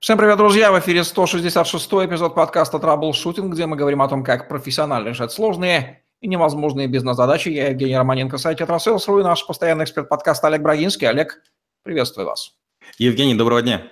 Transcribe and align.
Всем 0.00 0.16
привет, 0.16 0.38
друзья! 0.38 0.70
В 0.70 0.78
эфире 0.78 1.02
166 1.02 1.92
эпизод 1.92 2.32
подкаста 2.32 2.78
«Траблшутинг», 2.78 3.52
где 3.52 3.66
мы 3.66 3.74
говорим 3.74 4.00
о 4.00 4.06
том, 4.06 4.22
как 4.22 4.48
профессионально 4.48 5.08
решать 5.08 5.32
сложные 5.32 6.04
и 6.20 6.28
невозможные 6.28 6.86
бизнес-задачи. 6.86 7.48
Я 7.48 7.70
Евгений 7.70 7.96
Романенко, 7.96 8.38
сайт 8.38 8.58
«Тетрасейлс.ру» 8.58 9.18
и 9.18 9.24
наш 9.24 9.44
постоянный 9.44 9.82
эксперт 9.82 10.08
подкаста 10.08 10.46
Олег 10.46 10.62
Брагинский. 10.62 11.08
Олег, 11.08 11.42
приветствую 11.82 12.28
вас. 12.28 12.52
Евгений, 12.98 13.34
доброго 13.34 13.60
дня. 13.60 13.88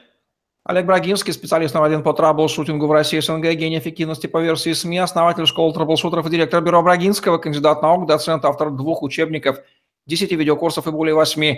Олег 0.63 0.87
Брагинский, 0.87 1.33
специалист 1.33 1.75
номер 1.75 1.87
один 1.87 2.05
по 2.05 2.13
траблшутингу 2.13 2.87
в 2.87 2.93
России 2.93 3.19
СНГ, 3.19 3.55
гений 3.55 3.81
эффективности 3.81 4.29
по 4.29 4.41
версии 4.41 4.75
СМИ, 4.75 4.99
основатель 4.99 5.45
школы 5.45 5.75
траблшутеров 5.75 6.25
и 6.29 6.31
директор 6.31 6.63
бюро 6.63 6.83
Брагинского, 6.83 7.39
кандидат 7.39 7.83
наук, 7.83 8.07
доцент, 8.07 8.45
автор 8.45 8.71
двух 8.71 9.03
учебников, 9.03 9.59
10 10.07 10.31
видеокурсов 10.31 10.87
и 10.87 10.93
более 10.93 11.17
8 11.17 11.57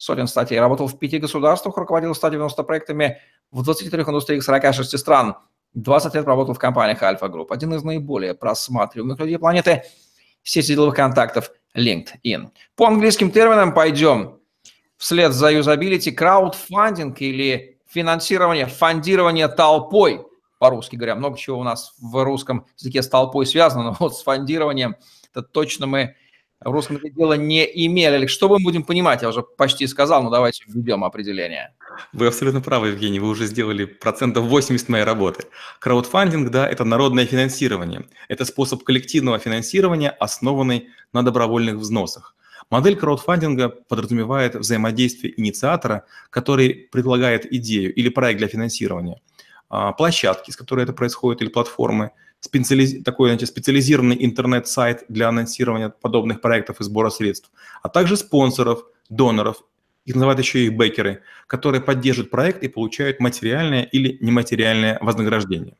сотен 0.00 0.26
статей. 0.26 0.58
Работал 0.58 0.86
в 0.86 0.98
пяти 0.98 1.18
государствах, 1.18 1.76
руководил 1.76 2.14
190 2.14 2.62
проектами 2.62 3.18
в 3.50 3.62
23 3.62 4.02
индустриях 4.02 4.42
46 4.42 4.98
стран. 4.98 5.36
20 5.74 6.14
лет 6.14 6.26
работал 6.26 6.54
в 6.54 6.58
компаниях 6.58 7.02
Альфа 7.02 7.28
Групп. 7.28 7.52
Один 7.52 7.74
из 7.74 7.84
наиболее 7.84 8.34
просматриваемых 8.34 9.18
людей 9.20 9.38
планеты– 9.38 9.84
сети 10.42 10.74
деловых 10.74 10.96
контактов 10.96 11.50
LinkedIn. 11.76 12.48
По 12.76 12.86
английским 12.86 13.30
терминам 13.30 13.74
пойдем 13.74 14.38
вслед 14.96 15.32
за 15.32 15.50
юзабилити 15.52 16.10
краудфандинг 16.10 17.20
или 17.20 17.78
финансирование, 17.86 18.66
фондирование 18.66 19.48
толпой. 19.48 20.26
По-русски 20.58 20.96
говоря, 20.96 21.14
много 21.14 21.38
чего 21.38 21.58
у 21.58 21.62
нас 21.62 21.94
в 22.00 22.24
русском 22.24 22.66
языке 22.78 23.02
с 23.02 23.08
толпой 23.08 23.46
связано, 23.46 23.84
но 23.84 23.96
вот 23.98 24.16
с 24.16 24.22
фондированием 24.22 24.96
это 25.32 25.42
точно 25.42 25.86
мы 25.86 26.06
в 26.06 26.16
русском 26.64 26.98
дела 27.02 27.34
не 27.34 27.64
имели. 27.86 28.26
Что 28.26 28.48
мы 28.48 28.58
будем 28.58 28.82
понимать? 28.82 29.22
Я 29.22 29.28
уже 29.28 29.42
почти 29.42 29.86
сказал, 29.86 30.22
но 30.22 30.30
давайте 30.30 30.64
введем 30.66 31.04
определение. 31.04 31.74
Вы 32.12 32.26
абсолютно 32.26 32.60
правы, 32.60 32.88
Евгений, 32.88 33.20
вы 33.20 33.28
уже 33.28 33.46
сделали 33.46 33.84
процентов 33.84 34.44
80 34.44 34.88
моей 34.88 35.04
работы. 35.04 35.44
Краудфандинг, 35.78 36.50
да, 36.50 36.68
это 36.68 36.84
народное 36.84 37.26
финансирование. 37.26 38.04
Это 38.28 38.44
способ 38.44 38.82
коллективного 38.84 39.38
финансирования, 39.38 40.10
основанный 40.10 40.88
на 41.12 41.22
добровольных 41.22 41.76
взносах. 41.76 42.36
Модель 42.70 42.96
краудфандинга 42.96 43.68
подразумевает 43.68 44.54
взаимодействие 44.54 45.38
инициатора, 45.40 46.04
который 46.30 46.88
предлагает 46.92 47.52
идею 47.52 47.92
или 47.92 48.08
проект 48.10 48.38
для 48.38 48.46
финансирования, 48.46 49.20
площадки, 49.96 50.50
с 50.50 50.56
которой 50.56 50.84
это 50.84 50.92
происходит, 50.92 51.42
или 51.42 51.48
платформы, 51.48 52.10
специализ... 52.40 53.02
такой 53.04 53.28
знаете, 53.28 53.46
специализированный 53.46 54.16
интернет-сайт 54.24 55.04
для 55.08 55.28
анонсирования 55.28 55.88
подобных 55.88 56.40
проектов 56.40 56.80
и 56.80 56.84
сбора 56.84 57.10
средств, 57.10 57.50
а 57.82 57.88
также 57.88 58.16
спонсоров, 58.16 58.84
доноров 59.08 59.62
их 60.06 60.14
называют 60.14 60.40
еще 60.40 60.60
и 60.60 60.68
бекеры, 60.70 61.22
которые 61.46 61.80
поддерживают 61.80 62.30
проект 62.30 62.62
и 62.62 62.68
получают 62.68 63.20
материальное 63.20 63.82
или 63.82 64.18
нематериальное 64.20 64.98
вознаграждение. 65.00 65.76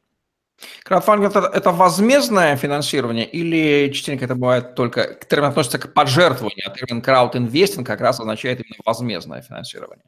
Краудфандинг 0.84 1.34
это, 1.34 1.50
это 1.52 1.70
возмездное 1.70 2.54
финансирование 2.56 3.26
или 3.26 3.90
частенько 3.92 4.26
это 4.26 4.34
бывает 4.34 4.74
только, 4.74 5.18
термин 5.26 5.48
относится 5.48 5.78
к 5.78 5.94
пожертвованию, 5.94 6.66
а 6.66 6.70
термин 6.70 7.00
краудинвестинг 7.00 7.86
как 7.86 8.02
раз 8.02 8.20
означает 8.20 8.60
именно 8.60 8.76
возмездное 8.84 9.40
финансирование? 9.40 10.04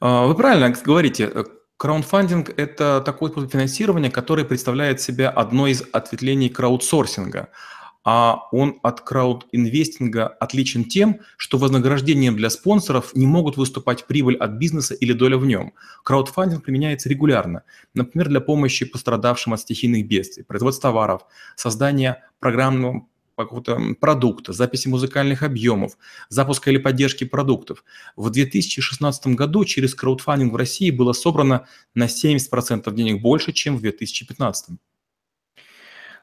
А, 0.00 0.26
вы 0.26 0.34
правильно 0.34 0.74
говорите. 0.82 1.30
Краундфандинг– 1.76 2.50
это 2.56 3.02
такой 3.04 3.30
способ 3.30 3.50
финансирования, 3.50 4.10
который 4.10 4.44
представляет 4.44 5.00
себя 5.00 5.30
одной 5.30 5.72
из 5.72 5.82
ответвлений 5.92 6.48
краудсорсинга– 6.48 7.48
а 8.04 8.48
он 8.50 8.80
от 8.82 9.00
краудинвестинга 9.00 10.26
отличен 10.26 10.84
тем, 10.84 11.20
что 11.36 11.58
вознаграждением 11.58 12.36
для 12.36 12.50
спонсоров 12.50 13.14
не 13.14 13.26
могут 13.26 13.56
выступать 13.56 14.06
прибыль 14.06 14.36
от 14.36 14.52
бизнеса 14.52 14.94
или 14.94 15.12
доля 15.12 15.38
в 15.38 15.46
нем. 15.46 15.72
Краудфандинг 16.02 16.64
применяется 16.64 17.08
регулярно, 17.08 17.62
например, 17.94 18.28
для 18.28 18.40
помощи 18.40 18.84
пострадавшим 18.84 19.52
от 19.52 19.60
стихийных 19.60 20.06
бедствий, 20.06 20.42
производства 20.42 20.90
товаров, 20.90 21.22
создания 21.54 22.24
программного 22.40 23.06
какого-то 23.36 23.78
продукта, 24.00 24.52
записи 24.52 24.88
музыкальных 24.88 25.42
объемов, 25.42 25.96
запуска 26.28 26.70
или 26.70 26.78
поддержки 26.78 27.24
продуктов. 27.24 27.84
В 28.16 28.30
2016 28.30 29.28
году 29.28 29.64
через 29.64 29.94
краудфандинг 29.94 30.52
в 30.52 30.56
России 30.56 30.90
было 30.90 31.12
собрано 31.12 31.66
на 31.94 32.04
70% 32.04 32.92
денег 32.92 33.22
больше, 33.22 33.52
чем 33.52 33.76
в 33.76 33.80
2015. 33.80 34.78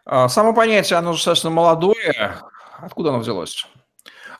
А, 0.05 0.29
само 0.29 0.53
понятие, 0.53 0.97
оно 0.97 1.11
достаточно 1.11 1.49
молодое. 1.49 2.37
Откуда 2.79 3.09
оно 3.09 3.19
взялось? 3.19 3.65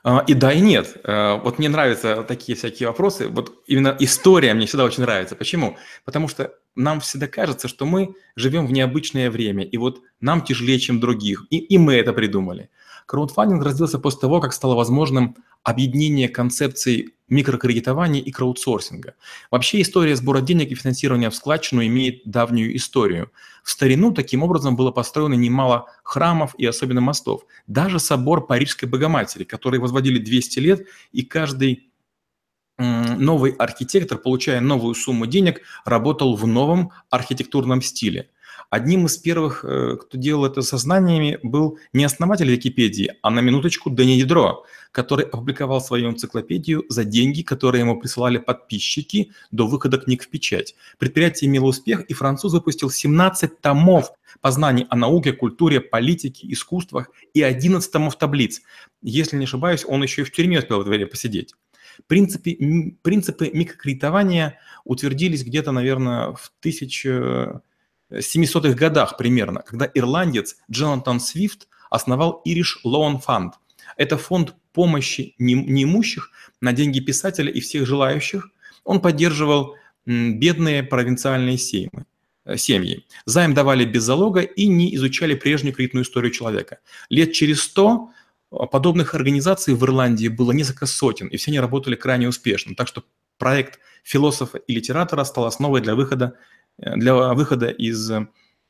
А, 0.04 0.24
и 0.26 0.34
да, 0.34 0.54
и 0.54 0.62
нет. 0.62 0.98
А, 1.04 1.38
вот 1.38 1.60
мне 1.60 1.70
нравятся 1.70 2.24
такие 2.24 2.58
всякие 2.58 2.88
вопросы. 2.88 3.28
Вот 3.28 3.64
именно 3.68 3.96
история 4.00 4.54
мне 4.54 4.66
всегда 4.66 4.86
очень 4.86 5.04
нравится. 5.04 5.36
Почему? 5.36 5.78
Потому 6.06 6.28
что 6.28 6.54
нам 6.76 7.00
всегда 7.00 7.28
кажется, 7.28 7.68
что 7.68 7.86
мы 7.86 8.16
живем 8.36 8.68
в 8.68 8.72
необычное 8.72 9.30
время, 9.32 9.64
и 9.64 9.78
вот 9.78 10.02
нам 10.22 10.42
тяжелее, 10.42 10.80
чем 10.80 11.00
других. 11.00 11.46
И, 11.50 11.58
и 11.58 11.78
мы 11.78 11.96
это 11.96 12.14
придумали. 12.14 12.70
Краудфандинг 13.06 13.64
родился 13.64 13.98
после 13.98 14.22
того, 14.22 14.40
как 14.40 14.54
стало 14.54 14.76
возможным 14.76 15.36
объединение 15.64 16.30
концепций 16.30 17.16
микрокредитования 17.28 18.22
и 18.22 18.32
краудсорсинга. 18.32 19.16
Вообще 19.52 19.82
история 19.82 20.16
сбора 20.16 20.42
денег 20.42 20.72
и 20.72 20.76
финансирования 20.76 21.30
в 21.30 21.36
складчину 21.36 21.86
имеет 21.86 22.22
давнюю 22.26 22.76
историю. 22.76 23.32
В 23.64 23.72
старину 23.72 24.14
таким 24.14 24.44
образом 24.44 24.76
было 24.76 24.92
построено 24.92 25.34
немало 25.34 25.88
храмов 26.04 26.56
и 26.58 26.66
особенно 26.66 27.02
мостов. 27.02 27.46
Даже 27.68 28.00
собор 28.00 28.46
Парижской 28.46 28.88
Богоматери, 28.88 29.44
который 29.44 29.80
возводили 29.80 30.20
200 30.20 30.60
лет, 30.60 30.88
и 31.12 31.24
каждый 31.24 31.89
новый 32.80 33.52
архитектор, 33.52 34.18
получая 34.18 34.62
новую 34.62 34.96
сумму 34.96 35.26
денег, 35.28 35.62
работал 35.86 36.36
в 36.36 36.48
новом 36.48 36.92
архитектурном 37.10 37.82
стиле– 37.82 38.30
Одним 38.70 39.08
из 39.08 39.18
первых, 39.18 39.66
э, 39.66 39.98
кто 40.00 40.18
делал 40.18 40.46
это 40.46 40.62
со 40.62 40.78
знаниями, 40.78 41.40
был 41.42 41.80
не 41.92 42.04
основатель 42.04 42.50
Википедии, 42.52 43.14
а 43.24 43.32
на 43.32 43.40
минуточку 43.40 43.90
Дэнни 43.90 44.12
Ядро, 44.12 44.64
который 44.92 45.26
опубликовал 45.26 45.82
свою 45.82 46.12
энциклопедию 46.12 46.86
за 46.88 47.04
деньги, 47.04 47.42
которые 47.42 47.82
ему 47.82 48.00
присылали 48.00 48.38
подписчики 48.38 49.32
до 49.50 49.66
выхода 49.66 49.98
книг 49.98 50.24
в 50.24 50.30
печать. 50.30 50.76
Предприятие 51.00 51.50
имело 51.50 51.66
успех, 51.66 52.04
и 52.06 52.14
француз 52.14 52.54
выпустил 52.54 52.92
17 52.92 53.60
томов 53.60 54.12
познаний 54.40 54.86
о 54.92 54.96
науке, 54.96 55.34
культуре, 55.34 55.82
политике, 55.82 56.48
искусствах 56.52 57.10
и 57.34 57.42
11 57.42 57.92
томов 57.92 58.18
таблиц. 58.18 58.62
Если 59.02 59.36
не 59.36 59.46
ошибаюсь, 59.46 59.84
он 59.88 60.04
еще 60.04 60.22
и 60.22 60.26
в 60.26 60.32
тюрьме 60.32 60.60
успел 60.60 60.84
в 60.84 60.86
время 60.86 61.08
посидеть. 61.08 61.56
Принципы, 62.08 62.96
принципы 63.02 63.50
микрокредитования 63.54 64.60
утвердились 64.84 65.44
где-то, 65.44 65.72
наверное, 65.72 66.34
в 66.34 66.52
1000 66.60 67.62
700-х 68.12 68.74
годах 68.74 69.18
примерно, 69.18 69.62
когда 69.62 69.90
ирландец 69.94 70.58
Джонатан 70.72 71.20
Свифт 71.20 71.68
основал 71.92 72.42
Irish 72.48 72.84
Loan 72.84 73.22
Fund. 73.26 73.52
Это 73.98 74.18
фонд 74.18 74.56
помощи 74.74 75.36
неимущих 75.38 76.32
на 76.62 76.74
деньги 76.74 77.00
писателя 77.00 77.52
и 77.52 77.60
всех 77.60 77.86
желающих. 77.86 78.50
Он 78.84 79.00
поддерживал 79.00 79.76
бедные 80.06 80.84
провинциальные 80.84 81.58
семьи. 81.58 82.06
Э, 82.46 82.58
семьи. 82.58 83.06
Займ 83.26 83.54
давали 83.54 83.86
без 83.86 84.04
залога 84.04 84.42
и 84.42 84.68
не 84.68 84.96
изучали 84.96 85.36
прежнюю 85.36 85.74
кредитную 85.74 86.04
историю 86.04 86.32
человека. 86.32 86.80
Лет 87.10 87.34
через 87.34 87.62
сто 87.62 88.10
подобных 88.50 89.16
организаций 89.16 89.74
в 89.74 89.84
Ирландии 89.84 90.28
было 90.28 90.52
несколько 90.52 90.86
сотен, 90.86 91.28
и 91.28 91.38
все 91.38 91.52
они 91.52 91.60
работали 91.60 91.96
крайне 91.96 92.28
успешно. 92.28 92.76
Так 92.76 92.88
что 92.88 93.04
проект 93.38 93.80
философа 94.04 94.58
и 94.58 94.74
литератора 94.74 95.24
стал 95.24 95.46
основой 95.46 95.82
для 95.82 95.96
выхода 95.96 96.36
для 96.78 97.34
выхода 97.34 97.68
из 97.68 98.12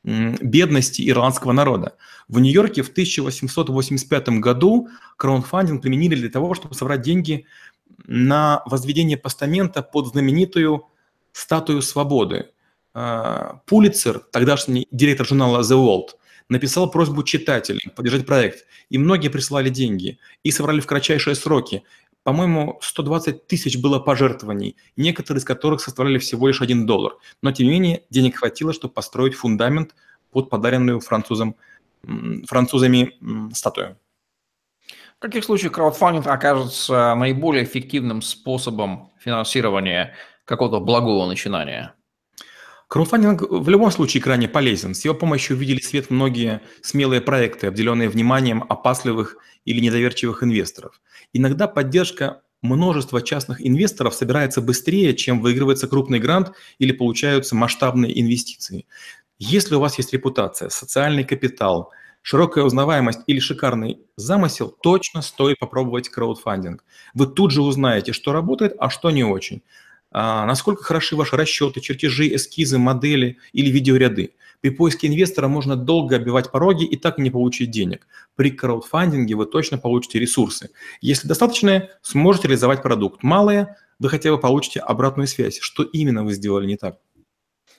бедности 0.02 1.08
ирландского 1.08 1.52
народа. 1.52 1.96
В 2.28 2.40
Нью-Йорке 2.40 2.82
в 2.82 2.88
1885 2.88 4.28
году 4.40 4.88
краудфандинг 5.16 5.82
применили 5.82 6.14
для 6.14 6.30
того, 6.30 6.54
чтобы 6.54 6.74
собрать 6.74 7.02
деньги 7.02 7.46
на 8.06 8.62
возведение 8.66 9.18
постамента 9.18 9.82
под 9.82 10.06
знаменитую 10.06 10.86
статую 11.32 11.82
свободы. 11.82 12.50
А, 12.94 13.60
Пулицер, 13.66 14.20
тогдашний 14.20 14.88
директор 14.90 15.26
журнала 15.26 15.60
The 15.60 15.76
World, 15.76 16.16
написал 16.50 16.90
просьбу 16.90 17.22
читателям 17.22 17.80
поддержать 17.96 18.26
проект, 18.26 18.66
и 18.90 18.98
многие 18.98 19.28
присылали 19.28 19.70
деньги, 19.70 20.18
и 20.42 20.50
собрали 20.50 20.80
в 20.80 20.86
кратчайшие 20.86 21.34
сроки 21.34 21.82
по-моему, 22.22 22.78
120 22.82 23.46
тысяч 23.46 23.78
было 23.78 23.98
пожертвований, 23.98 24.76
некоторые 24.96 25.40
из 25.40 25.44
которых 25.44 25.80
составляли 25.80 26.18
всего 26.18 26.48
лишь 26.48 26.60
1 26.60 26.86
доллар. 26.86 27.16
Но, 27.42 27.50
тем 27.52 27.66
не 27.66 27.72
менее, 27.72 28.02
денег 28.10 28.36
хватило, 28.36 28.72
чтобы 28.72 28.92
построить 28.92 29.34
фундамент 29.34 29.94
под 30.30 30.50
подаренную 30.50 31.00
французам, 31.00 31.56
французами 32.46 33.14
статую. 33.54 33.96
В 35.16 35.20
каких 35.20 35.44
случаях 35.44 35.72
краудфандинг 35.72 36.26
окажется 36.26 37.14
наиболее 37.14 37.64
эффективным 37.64 38.22
способом 38.22 39.10
финансирования 39.18 40.14
какого-то 40.44 40.80
благого 40.80 41.26
начинания? 41.26 41.94
Краудфандинг 42.90 43.42
в 43.48 43.68
любом 43.68 43.92
случае 43.92 44.20
крайне 44.20 44.48
полезен. 44.48 44.96
С 44.96 45.04
его 45.04 45.14
помощью 45.14 45.56
увидели 45.56 45.78
свет 45.80 46.10
многие 46.10 46.60
смелые 46.82 47.20
проекты, 47.20 47.68
обделенные 47.68 48.08
вниманием 48.08 48.64
опасливых 48.68 49.36
или 49.64 49.78
недоверчивых 49.78 50.42
инвесторов. 50.42 51.00
Иногда 51.32 51.68
поддержка 51.68 52.42
множество 52.62 53.22
частных 53.22 53.64
инвесторов 53.64 54.12
собирается 54.12 54.60
быстрее, 54.60 55.14
чем 55.14 55.40
выигрывается 55.40 55.86
крупный 55.86 56.18
грант 56.18 56.50
или 56.80 56.90
получаются 56.90 57.54
масштабные 57.54 58.20
инвестиции. 58.20 58.86
Если 59.38 59.76
у 59.76 59.80
вас 59.80 59.96
есть 59.96 60.12
репутация, 60.12 60.68
социальный 60.68 61.22
капитал, 61.22 61.92
широкая 62.22 62.64
узнаваемость 62.64 63.20
или 63.28 63.38
шикарный 63.38 64.00
замысел, 64.16 64.68
точно 64.82 65.22
стоит 65.22 65.60
попробовать 65.60 66.08
краудфандинг. 66.08 66.82
Вы 67.14 67.28
тут 67.28 67.52
же 67.52 67.62
узнаете, 67.62 68.12
что 68.12 68.32
работает, 68.32 68.74
а 68.80 68.90
что 68.90 69.12
не 69.12 69.22
очень. 69.22 69.62
А, 70.12 70.44
насколько 70.46 70.82
хороши 70.82 71.16
ваши 71.16 71.36
расчеты, 71.36 71.80
чертежи, 71.80 72.34
эскизы, 72.34 72.78
модели 72.78 73.38
или 73.52 73.70
видеоряды. 73.70 74.34
При 74.60 74.70
поиске 74.70 75.06
инвестора 75.06 75.48
можно 75.48 75.76
долго 75.76 76.16
оббивать 76.16 76.50
пороги 76.50 76.84
и 76.84 76.96
так 76.96 77.18
и 77.18 77.22
не 77.22 77.30
получить 77.30 77.70
денег. 77.70 78.06
При 78.36 78.50
краудфандинге 78.50 79.34
вы 79.34 79.46
точно 79.46 79.78
получите 79.78 80.18
ресурсы. 80.18 80.70
Если 81.00 81.28
достаточные, 81.28 81.90
сможете 82.02 82.48
реализовать 82.48 82.82
продукт. 82.82 83.22
Малые, 83.22 83.76
вы 83.98 84.08
хотя 84.08 84.30
бы 84.30 84.38
получите 84.38 84.80
обратную 84.80 85.28
связь, 85.28 85.58
что 85.60 85.82
именно 85.82 86.24
вы 86.24 86.32
сделали 86.32 86.66
не 86.66 86.76
так. 86.76 86.98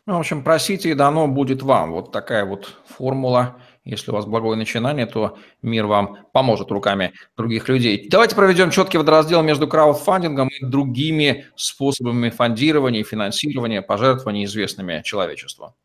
Ну, 0.07 0.15
в 0.15 0.19
общем, 0.19 0.43
просите, 0.43 0.89
и 0.89 0.95
дано 0.95 1.27
будет 1.27 1.61
вам. 1.61 1.91
Вот 1.91 2.11
такая 2.11 2.45
вот 2.45 2.77
формула. 2.87 3.57
Если 3.83 4.11
у 4.11 4.13
вас 4.13 4.25
благое 4.25 4.55
начинание, 4.57 5.07
то 5.07 5.37
мир 5.63 5.87
вам 5.87 6.19
поможет 6.33 6.69
руками 6.69 7.13
других 7.35 7.67
людей. 7.67 8.07
Давайте 8.09 8.35
проведем 8.35 8.69
четкий 8.69 8.99
водораздел 8.99 9.41
между 9.41 9.67
краудфандингом 9.67 10.49
и 10.49 10.63
другими 10.63 11.47
способами 11.55 12.29
фондирования, 12.29 13.03
финансирования, 13.03 13.81
пожертвований, 13.81 14.45
известными 14.45 15.01
человечеству. 15.03 15.75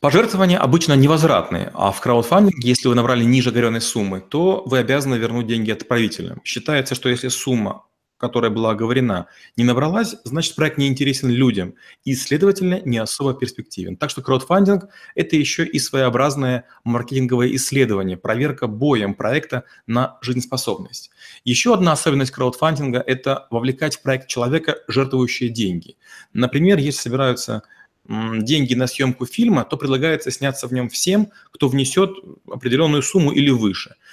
Пожертвования 0.00 0.58
обычно 0.58 0.94
невозвратные, 0.94 1.70
а 1.74 1.90
в 1.90 2.00
краудфандинге, 2.00 2.68
если 2.68 2.88
вы 2.88 2.94
набрали 2.94 3.24
ниже 3.24 3.50
оговоренной 3.50 3.80
суммы, 3.80 4.20
то 4.20 4.62
вы 4.64 4.78
обязаны 4.78 5.16
вернуть 5.16 5.46
деньги 5.46 5.70
отправителям. 5.70 6.40
Считается, 6.44 6.94
что 6.94 7.08
если 7.08 7.28
сумма 7.28 7.84
которая 8.18 8.50
была 8.50 8.70
оговорена, 8.70 9.26
не 9.56 9.64
набралась, 9.64 10.16
значит 10.24 10.54
проект 10.54 10.78
не 10.78 10.88
интересен 10.88 11.28
людям 11.28 11.74
и, 12.04 12.14
следовательно, 12.14 12.80
не 12.84 12.98
особо 12.98 13.34
перспективен. 13.34 13.96
Так 13.96 14.10
что 14.10 14.22
краудфандинг– 14.22 14.88
это 15.14 15.36
еще 15.36 15.66
и 15.66 15.78
своеобразное 15.78 16.64
маркетинговое 16.84 17.54
исследование, 17.56 18.16
проверка 18.16 18.66
боем 18.66 19.14
проекта 19.14 19.64
на 19.86 20.18
жизнеспособность. 20.22 21.10
Еще 21.44 21.74
одна 21.74 21.92
особенность 21.92 22.32
краудфандинга– 22.32 23.02
это 23.06 23.46
вовлекать 23.50 23.96
в 23.96 24.02
проект 24.02 24.28
человека, 24.28 24.76
жертвующие 24.88 25.50
деньги. 25.50 25.96
Например, 26.32 26.78
если 26.78 27.02
собираются 27.02 27.62
деньги 28.08 28.74
на 28.74 28.86
съемку 28.86 29.26
фильма, 29.26 29.64
то 29.64 29.76
предлагается 29.76 30.30
сняться 30.30 30.68
в 30.68 30.72
нем 30.72 30.88
всем, 30.88 31.28
кто 31.50 31.68
внесет 31.68 32.10
определенную 32.48 33.02
сумму 33.02 33.32
или 33.32 33.50
выше– 33.50 33.94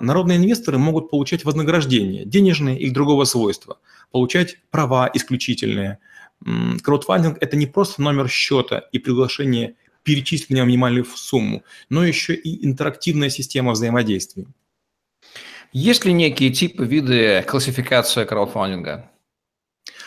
народные 0.00 0.38
инвесторы 0.38 0.78
могут 0.78 1.10
получать 1.10 1.44
вознаграждение, 1.44 2.24
денежные 2.24 2.78
или 2.78 2.90
другого 2.90 3.24
свойства, 3.24 3.78
получать 4.10 4.58
права 4.70 5.10
исключительные. 5.12 5.98
Краудфандинг– 6.82 7.36
это 7.40 7.56
не 7.56 7.66
просто 7.66 8.00
номер 8.00 8.28
счета 8.28 8.84
и 8.92 8.98
приглашение 8.98 9.74
перечислить 10.04 10.50
минимальную 10.50 11.04
сумму, 11.04 11.64
но 11.90 12.02
еще 12.02 12.34
и 12.34 12.64
интерактивная 12.64 13.28
система 13.28 13.72
взаимодействия. 13.72 14.46
Есть 15.72 16.06
ли 16.06 16.14
некие 16.14 16.50
типы, 16.50 16.86
виды 16.86 17.44
классификации 17.46 18.24
краудфандинга? 18.24 19.10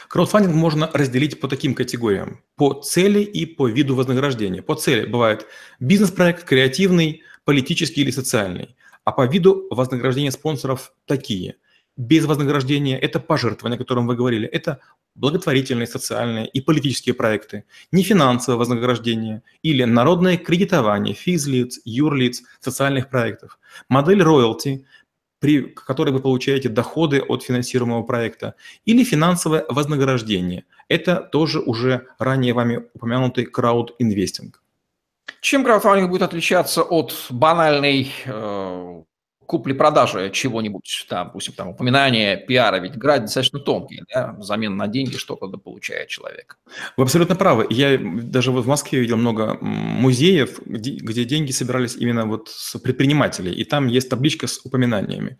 Краудфандинг 0.08 0.56
можно 0.56 0.90
разделить 0.92 1.40
по 1.40 1.48
таким 1.48 1.75
категориям. 1.75 2.42
По 2.56 2.74
цели 2.81 3.22
и 3.22 3.46
по 3.46 3.68
виду 3.68 3.96
вознаграждения. 3.96 4.63
По 4.63 4.74
цели 4.74 5.06
бывает 5.06 5.46
бизнес-проект, 5.80 6.46
креативный, 6.46 7.22
политический 7.46 8.02
или 8.02 8.12
социальный. 8.12 8.75
А 9.03 9.12
по 9.12 9.25
виду 9.25 9.68
вознаграждения 9.71 10.31
спонсоров 10.31 10.94
такие. 11.06 11.56
Без 11.98 12.25
вознаграждения– 12.25 12.98
это 13.01 13.19
пожертвования, 13.19 13.75
о 13.75 13.80
котором 13.80 14.07
вы 14.07 14.15
говорили, 14.15 14.48
это 14.48 14.80
благотворительные, 15.15 15.88
социальные 15.88 16.48
и 16.48 16.62
политические 16.62 17.13
проекты, 17.13 17.65
не 17.92 18.03
финансовое 18.03 18.57
вознаграждение 18.57 19.44
или 19.62 19.83
народное 19.83 20.38
кредитование 20.38 21.13
физлиц, 21.13 21.81
юрлиц, 21.83 22.44
социальных 22.62 23.09
проектов. 23.09 23.59
Модель 23.89 24.24
роялти, 24.24 24.86
при 25.39 25.63
которой 25.63 26.13
вы 26.13 26.19
получаете 26.19 26.69
доходы 26.69 27.19
от 27.19 27.44
финансируемого 27.44 28.03
проекта, 28.03 28.56
или 28.86 29.03
финансовое 29.03 29.65
вознаграждение. 29.68 30.65
Это 30.88 31.15
тоже 31.15 31.59
уже 31.59 32.07
ранее 32.19 32.53
вами 32.53 32.86
упомянутый 32.94 33.45
краудинвестинг. 33.45 34.62
Чем 35.42 35.64
краудфандинг 35.64 36.10
будет 36.10 36.22
отличаться 36.22 36.84
от 36.84 37.14
банальной 37.32 38.12
э, 38.26 39.02
купли-продажи 39.48 40.30
чего-нибудь, 40.30 41.06
там, 41.10 41.28
допустим, 41.28 41.56
там, 41.56 41.70
упоминание 41.70 42.38
пиара, 42.38 42.78
ведь 42.78 42.96
град 42.96 43.24
достаточно 43.24 43.60
тонкий, 43.60 44.04
да, 44.14 44.34
взамен 44.38 44.78
на 44.78 44.88
деньги 44.88 45.18
что-то 45.18 45.48
получает 45.48 46.08
человек. 46.08 46.58
Вы 46.96 47.04
абсолютно 47.04 47.36
правы. 47.36 47.66
Я 47.70 48.00
даже 48.00 48.52
вот 48.52 48.66
в 48.66 48.68
Москве 48.68 49.02
видел 49.02 49.18
много 49.18 49.58
музеев, 49.60 50.60
где, 50.66 50.92
где 50.92 51.26
деньги 51.26 51.52
собирались 51.52 51.98
именно 51.98 52.26
вот 52.26 52.48
с 52.48 52.78
предпринимателей, 52.80 53.52
и 53.52 53.66
там 53.66 53.88
есть 53.88 54.10
табличка 54.10 54.46
с 54.48 54.64
упоминаниями. 54.64 55.38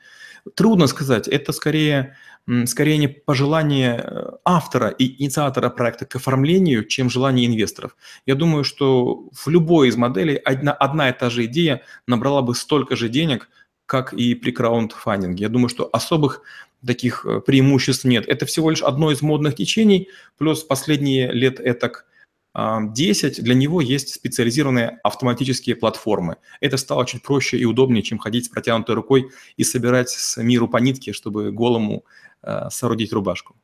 Трудно 0.56 0.88
сказать, 0.88 1.28
это 1.28 1.54
скорее 1.54 2.18
скорее 2.66 2.98
не 2.98 3.08
пожелание 3.08 4.04
э, 4.04 4.32
автора 4.46 4.90
и 4.90 5.22
инициатора 5.22 5.70
проекта 5.70 6.06
к 6.06 6.16
оформлению, 6.16 6.86
чем 6.86 7.10
желание 7.10 7.46
инвесторов. 7.48 7.96
Я 8.26 8.36
думаю, 8.36 8.64
что 8.64 9.30
в 9.32 9.48
любой 9.48 9.90
из 9.90 9.96
моделей 9.96 10.36
одна, 10.36 10.74
одна 10.74 11.10
и 11.10 11.14
та 11.14 11.30
же 11.30 11.46
идея 11.46 11.82
набрала 12.08 12.42
бы 12.42 12.56
столько 12.56 12.96
же 12.96 13.10
денег, 13.10 13.50
как 13.86 14.14
и 14.14 14.36
при 14.36 14.52
краундфандинге. 14.52 15.44
Я 15.44 15.50
думаю, 15.50 15.70
что 15.70 15.90
особых 15.92 16.42
таких 16.86 17.26
э, 17.26 17.42
преимуществ 17.42 18.06
нет. 18.06 18.28
Это 18.28 18.46
всего 18.46 18.70
лишь 18.70 18.82
одно 18.82 19.12
из 19.12 19.22
модных 19.22 19.56
течений, 19.56 20.10
плюс 20.38 20.64
последние 20.64 21.32
лет 21.32 21.60
этак 21.60 22.06
10, 22.54 23.44
для 23.44 23.54
него 23.54 23.80
есть 23.80 24.14
специализированные 24.14 25.00
автоматические 25.04 25.76
платформы. 25.76 26.36
Это 26.60 26.78
стало 26.78 27.06
чуть 27.06 27.24
проще 27.24 27.58
и 27.58 27.66
удобнее, 27.66 28.04
чем 28.04 28.18
ходить 28.18 28.46
с 28.46 28.50
протянутой 28.50 28.96
рукой 28.96 29.30
и 29.56 29.64
собирать 29.64 30.10
с 30.10 30.36
миру 30.42 30.68
по 30.68 30.78
нитке, 30.78 31.14
чтобы 31.14 31.52
голому 31.52 32.04
Э, 32.44 32.70
соорудить 32.72 33.14
рубашку. 33.14 33.56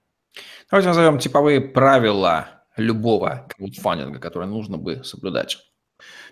Давайте 0.69 0.89
назовем 0.89 1.17
типовые 1.17 1.61
правила 1.61 2.63
любого 2.75 3.47
краудфандинга, 3.49 4.19
которые 4.19 4.47
нужно 4.47 4.77
бы 4.77 5.03
соблюдать. 5.03 5.57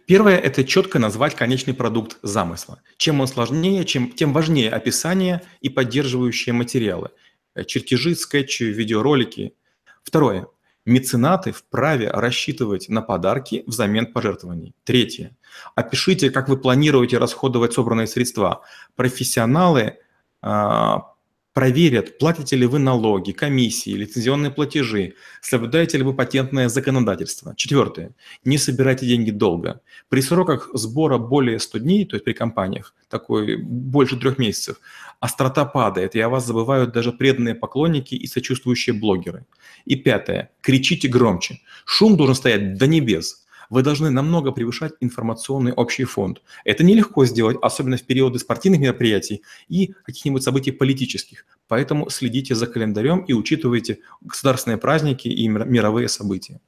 Первое– 0.05 0.37
это 0.37 0.63
четко 0.63 0.99
назвать 0.99 1.33
конечный 1.33 1.73
продукт 1.73 2.19
замысла. 2.21 2.83
Чем 2.97 3.19
он 3.19 3.27
сложнее, 3.27 3.83
чем, 3.83 4.11
тем 4.11 4.31
важнее 4.31 4.69
описание 4.69 5.41
и 5.61 5.69
поддерживающие 5.69 6.53
материалы. 6.53 7.09
Э, 7.55 7.63
чертежи, 7.63 8.13
скетчи, 8.13 8.63
видеоролики. 8.63 9.55
Второе. 10.03 10.45
Меценаты 10.85 11.51
вправе 11.51 12.11
рассчитывать 12.11 12.89
на 12.89 13.01
подарки 13.01 13.63
взамен 13.65 14.13
пожертвований. 14.13 14.75
Третье. 14.83 15.35
Опишите, 15.73 16.29
как 16.29 16.47
вы 16.47 16.57
планируете 16.57 17.17
расходовать 17.17 17.73
собранные 17.73 18.07
средства. 18.07 18.61
Профессионалы 18.95 19.97
а, 20.41 21.14
проверят, 21.55 22.17
платите 22.17 22.57
ли 22.57 22.65
вы 22.65 22.79
налоги, 22.79 23.31
комиссии, 23.31 23.91
лицензионные 23.91 24.51
платежи, 24.51 25.13
соблюдаете 25.41 25.97
ли 25.97 26.03
вы 26.03 26.13
патентное 26.13 26.67
законодательство. 26.67 27.53
Четвертое. 27.55 28.11
Не 28.43 28.57
собирайте 28.57 29.07
деньги 29.07 29.31
долго. 29.31 29.79
При 30.09 30.21
сроках 30.21 30.69
сбора 30.73 31.17
более 31.17 31.59
100 31.59 31.77
дней, 31.79 32.05
то 32.05 32.17
есть 32.17 32.25
при 32.25 32.33
компаниях, 32.33 32.93
такой 33.09 33.55
больше 33.55 34.17
трех 34.17 34.37
месяцев, 34.37 34.81
острота 35.21 35.63
падает, 35.63 36.13
и 36.15 36.19
о 36.19 36.27
вас 36.27 36.45
забывают 36.45 36.91
даже 36.91 37.13
преданные 37.13 37.55
поклонники 37.55 38.15
и 38.15 38.27
сочувствующие 38.27 38.93
блогеры. 38.93 39.45
И 39.85 39.95
пятое. 39.95 40.49
Кричите 40.59 41.07
громче. 41.07 41.61
Шум 41.85 42.17
должен 42.17 42.35
стоять 42.35 42.77
до 42.77 42.85
небес 42.85 43.44
вы 43.69 43.81
должны 43.81 44.09
намного 44.09 44.51
превышать 44.51 44.93
информационный 44.99 45.73
общий 45.73 46.03
фонд. 46.03 46.41
Это 46.63 46.83
нелегко 46.83 47.25
сделать, 47.25 47.57
особенно 47.61 47.97
в 47.97 48.03
периоды 48.03 48.39
спортивных 48.39 48.81
мероприятий 48.81 49.43
и 49.67 49.93
каких-нибудь 50.05 50.43
событий 50.43 50.71
политических. 50.71 51.45
Поэтому 51.67 52.09
следите 52.09 52.55
за 52.55 52.67
календарем 52.67 53.19
и 53.19 53.33
учитывайте 53.33 53.99
государственные 54.21 54.77
праздники 54.77 55.27
и 55.27 55.47
мировые 55.47 56.07
события. 56.09 56.59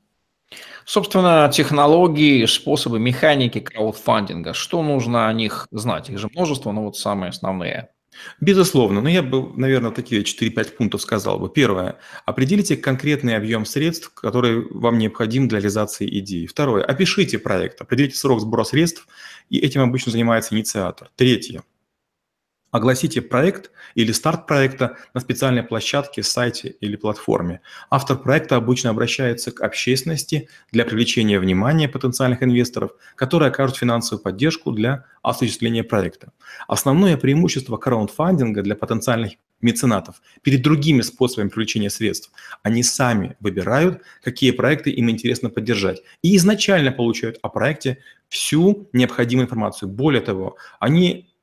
Собственно, 0.86 1.52
технологии, 1.54 2.46
способы, 2.46 3.00
механики 3.00 3.60
краудфандинга. 3.60 4.54
Что 4.54 4.82
нужно 4.82 5.28
о 5.28 5.34
них 5.34 5.68
знать? 5.72 6.10
Их 6.10 6.18
же 6.18 6.30
множество, 6.30 6.72
но 6.72 6.86
вот 6.86 6.98
самые 6.98 7.30
основные. 7.30 7.90
Безусловно, 8.40 9.02
но 9.02 9.10
я 9.10 9.24
бы, 9.24 9.52
наверное, 9.58 9.92
такие 9.92 10.24
4-5 10.24 10.76
пунктов 10.76 11.02
сказал 11.02 11.40
бы. 11.40 11.50
Первое. 11.50 11.98
Определите 12.26 12.78
конкретный 12.78 13.36
объем 13.36 13.66
средств, 13.66 14.14
который 14.14 14.68
вам 14.72 14.98
необходим 14.98 15.48
для 15.48 15.60
реализации 15.60 16.08
идеи. 16.20 16.46
Второе. 16.46 16.84
Опишите 16.84 17.40
проект, 17.40 17.82
определите 17.82 18.16
срок 18.16 18.42
сбора 18.42 18.64
средств, 18.64 19.08
и 19.50 19.60
этим 19.60 19.82
обычно 19.82 20.12
занимается 20.12 20.56
инициатор. 20.56 21.10
Третье. 21.16 21.64
Огласите 22.78 23.24
проект 23.24 23.72
или 23.96 24.12
старт 24.12 24.46
проекта 24.46 24.98
на 25.16 25.20
специальной 25.20 25.64
площадке, 25.64 26.22
сайте 26.22 26.76
или 26.80 26.96
платформе. 26.96 27.62
Автор 27.90 28.20
проекта 28.20 28.56
обычно 28.56 28.92
обращается 28.92 29.52
к 29.52 29.62
общественности 29.62 30.48
для 30.72 30.86
привлечения 30.86 31.40
внимания 31.40 31.90
потенциальных 31.90 32.44
инвесторов, 32.44 32.92
которые 33.16 33.50
окажут 33.50 33.78
финансовую 33.78 34.22
поддержку 34.22 34.72
для 34.72 35.06
осуществления 35.24 35.84
проекта. 35.84 36.34
Основное 36.68 37.18
преимущество 37.18 37.78
краундфандинга 37.78 38.62
для 38.62 38.76
потенциальных 38.76 39.34
меценатов, 39.60 40.22
перед 40.44 40.62
другими 40.62 41.02
способами 41.02 41.50
привлечения 41.50 41.90
средств. 41.90 42.32
Они 42.62 42.84
сами 42.84 43.38
выбирают, 43.40 44.04
какие 44.22 44.52
проекты 44.52 44.92
им 44.92 45.10
интересно 45.10 45.50
поддержать. 45.50 46.04
И 46.22 46.36
изначально 46.36 46.92
получают 46.92 47.40
о 47.42 47.50
проекте 47.50 47.98
всю 48.30 48.88
необходимую 48.94 49.46
информацию. 49.46 49.90
Более 49.90 50.22
того, 50.22 50.58
они 50.80 51.34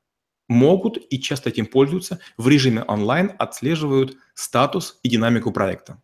могут 0.48 0.98
и 1.10 1.20
часто 1.20 1.50
этим 1.50 1.66
пользуются 1.66 2.18
в 2.36 2.48
режиме 2.48 2.82
онлайн, 2.82 3.32
отслеживают 3.38 4.16
статус 4.34 4.98
и 5.02 5.08
динамику 5.08 5.52
проекта. 5.52 6.00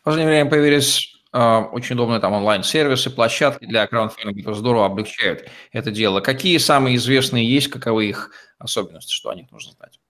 В 0.00 0.04
последнее 0.04 0.36
время 0.36 0.50
появились 0.50 1.14
э, 1.32 1.38
очень 1.38 1.94
удобные 1.94 2.20
там 2.20 2.32
онлайн-сервисы, 2.32 3.10
площадки 3.10 3.66
для 3.66 3.86
краундфандинга, 3.86 4.40
которые 4.40 4.58
здорово 4.58 4.86
облегчают 4.86 5.48
это 5.72 5.90
дело. 5.90 6.20
Какие 6.20 6.58
самые 6.58 6.96
известные 6.96 7.48
есть, 7.48 7.68
каковы 7.68 8.06
их 8.06 8.30
особенности, 8.58 9.12
что 9.12 9.30
о 9.30 9.34
них 9.34 9.50
нужно 9.50 9.72
знать? 9.72 10.00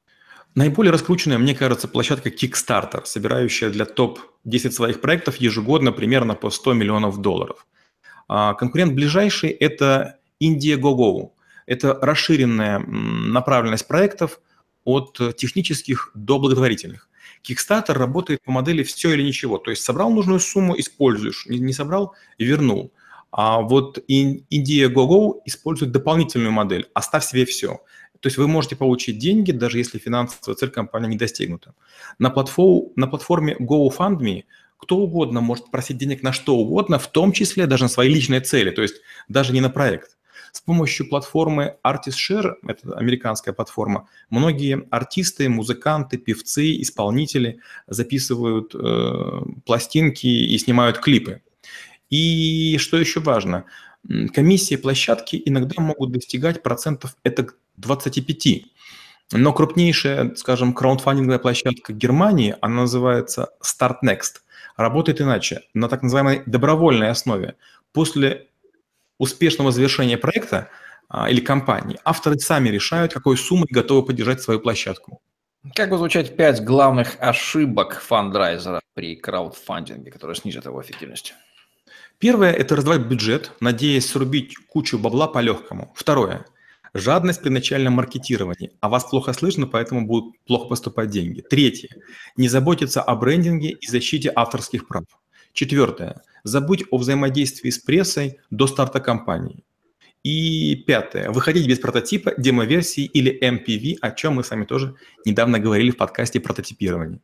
Наиболее 0.56 0.92
раскрученная, 0.92 1.38
мне 1.38 1.54
кажется, 1.54 1.86
площадка 1.86 2.28
Kickstarter, 2.28 3.04
собирающая 3.04 3.70
для 3.70 3.84
топ-10 3.84 4.72
своих 4.72 5.00
проектов 5.00 5.36
ежегодно 5.36 5.92
примерно 5.92 6.34
по 6.34 6.50
100 6.50 6.72
миллионов 6.72 7.20
долларов. 7.20 7.66
А 8.26 8.54
конкурент 8.54 8.94
ближайший– 8.94 9.50
это 9.50 10.18
Indiegogo. 10.42 11.30
Это 11.70 11.96
расширенная 12.02 12.80
направленность 12.80 13.86
проектов 13.86 14.40
от 14.82 15.20
технических 15.36 16.10
до 16.14 16.40
благотворительных. 16.40 17.08
Kickstarter 17.48 17.92
работает 17.92 18.42
по 18.42 18.50
модели 18.50 18.82
«все 18.82 19.12
или 19.12 19.22
ничего». 19.22 19.56
То 19.56 19.70
есть 19.70 19.84
собрал 19.84 20.10
нужную 20.10 20.40
сумму– 20.40 20.74
используешь, 20.80 21.46
не 21.46 21.72
собрал– 21.72 22.16
вернул. 22.38 22.92
А 23.30 23.60
вот 23.60 23.98
Indiegogo 24.08 25.42
использует 25.44 25.92
дополнительную 25.92 26.50
модель 26.50 26.88
«оставь 26.92 27.24
себе 27.24 27.44
все». 27.44 27.80
То 28.18 28.26
есть 28.26 28.36
вы 28.36 28.48
можете 28.48 28.74
получить 28.74 29.18
деньги, 29.18 29.52
даже 29.52 29.78
если 29.78 29.98
финансовая 29.98 30.56
цель 30.56 30.70
компании 30.70 31.10
не 31.10 31.16
достигнута. 31.16 31.74
На, 32.18 32.30
платформ, 32.30 32.88
на 32.96 33.06
платформе 33.06 33.56
GoFundMe 33.60 34.42
кто 34.76 34.96
угодно 34.96 35.40
может 35.40 35.70
просить 35.70 35.98
денег 35.98 36.24
на 36.24 36.32
что 36.32 36.56
угодно, 36.56 36.98
в 36.98 37.06
том 37.06 37.30
числе 37.30 37.66
даже 37.66 37.84
на 37.84 37.88
свои 37.88 38.08
личные 38.08 38.40
цели, 38.40 38.72
то 38.72 38.82
есть 38.82 38.96
даже 39.28 39.52
не 39.52 39.60
на 39.60 39.70
проект. 39.70 40.16
С 40.52 40.60
помощью 40.60 41.08
платформы 41.08 41.76
ArtistShare, 41.84 42.54
это 42.66 42.96
американская 42.96 43.54
платформа, 43.54 44.08
многие 44.30 44.86
артисты, 44.90 45.48
музыканты, 45.48 46.18
певцы, 46.18 46.80
исполнители 46.80 47.60
записывают 47.86 48.74
э, 48.74 49.42
пластинки 49.64 50.26
и 50.26 50.58
снимают 50.58 50.98
клипы. 50.98 51.42
И 52.10 52.76
что 52.78 52.98
еще 52.98 53.20
важно, 53.20 53.64
комиссии 54.34 54.76
площадки 54.76 55.40
иногда 55.44 55.80
могут 55.80 56.12
достигать 56.12 56.62
процентов 56.62 57.16
это 57.22 57.48
25. 57.76 58.64
Но 59.32 59.52
крупнейшая, 59.52 60.34
скажем, 60.34 60.74
краундфандинговая 60.74 61.38
площадка 61.38 61.92
Германии, 61.92 62.56
она 62.60 62.82
называется 62.82 63.50
Start 63.62 63.98
Next, 64.04 64.40
работает 64.76 65.20
иначе, 65.20 65.62
на 65.72 65.88
так 65.88 66.02
называемой 66.02 66.42
добровольной 66.46 67.10
основе. 67.10 67.54
После 67.92 68.49
успешного 69.20 69.70
завершения 69.70 70.16
проекта 70.16 70.68
а, 71.08 71.30
или 71.30 71.40
кампании 71.40 71.98
авторы 72.04 72.38
сами 72.38 72.70
решают, 72.70 73.12
какой 73.12 73.36
суммой 73.36 73.68
готовы 73.70 74.04
поддержать 74.04 74.40
свою 74.40 74.60
площадку. 74.60 75.20
Как 75.74 75.90
бы 75.90 75.98
звучать 75.98 76.36
пять 76.36 76.64
главных 76.64 77.16
ошибок 77.20 78.00
фандрайзера 78.00 78.80
при 78.94 79.14
краудфандинге, 79.14 80.10
которые 80.10 80.34
снизят 80.36 80.64
его 80.64 80.80
эффективность? 80.80 81.34
Первое– 82.18 82.52
это 82.62 82.76
раздавать 82.76 83.02
бюджет, 83.02 83.52
надеясь 83.60 84.08
срубить 84.08 84.56
кучу 84.68 84.98
бабла 84.98 85.28
по-легкому. 85.28 85.92
Второе– 85.94 86.46
Жадность 86.92 87.42
при 87.42 87.50
начальном 87.50 87.94
маркетировании. 87.94 88.72
А 88.80 88.88
вас 88.88 89.04
плохо 89.04 89.32
слышно, 89.32 89.66
поэтому 89.66 90.06
будут 90.06 90.34
плохо 90.44 90.68
поступать 90.68 91.10
деньги. 91.10 91.40
Третье. 91.40 91.88
Не 92.36 92.48
заботиться 92.48 93.00
о 93.00 93.14
брендинге 93.14 93.70
и 93.70 93.86
защите 93.86 94.32
авторских 94.34 94.88
прав. 94.88 95.04
Четвертое. 95.52 96.22
Забудь 96.44 96.84
о 96.90 96.98
взаимодействии 96.98 97.70
с 97.70 97.78
прессой 97.78 98.38
до 98.50 98.66
старта 98.66 99.00
кампании. 99.00 99.64
И 100.22 100.76
пятое. 100.86 101.30
Выходить 101.30 101.66
без 101.66 101.78
прототипа, 101.78 102.34
демоверсии 102.36 103.04
или 103.04 103.32
MPV, 103.42 103.96
о 104.00 104.10
чем 104.10 104.34
мы 104.34 104.44
с 104.44 104.50
вами 104.50 104.64
тоже 104.64 104.94
недавно 105.24 105.58
говорили 105.58 105.90
в 105.90 105.96
подкасте 105.96 106.40
прототипирования. 106.40 107.20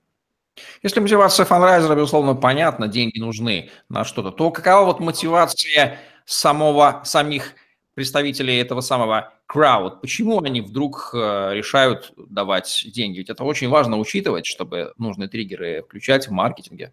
Если 0.82 1.00
мотивация 1.00 1.44
фанрайзера, 1.44 1.94
безусловно, 1.94 2.34
понятна, 2.34 2.88
деньги 2.88 3.18
нужны 3.18 3.70
на 3.90 4.04
что-то, 4.04 4.30
то 4.30 4.50
какова 4.50 4.86
вот 4.86 5.00
мотивация 5.00 5.98
самого, 6.24 7.02
самих 7.04 7.52
представителей 7.94 8.56
этого 8.56 8.80
самого 8.80 9.34
crowd, 9.52 10.00
почему 10.00 10.40
они 10.42 10.62
вдруг 10.62 11.10
э, 11.12 11.50
решают 11.52 12.12
давать 12.16 12.84
деньги? 12.86 13.18
Ведь 13.18 13.30
это 13.30 13.44
очень 13.44 13.68
важно 13.68 13.98
учитывать, 13.98 14.46
чтобы 14.46 14.92
нужные 14.96 15.28
триггеры 15.28 15.82
включать 15.82 16.28
в 16.28 16.30
маркетинге. 16.30 16.92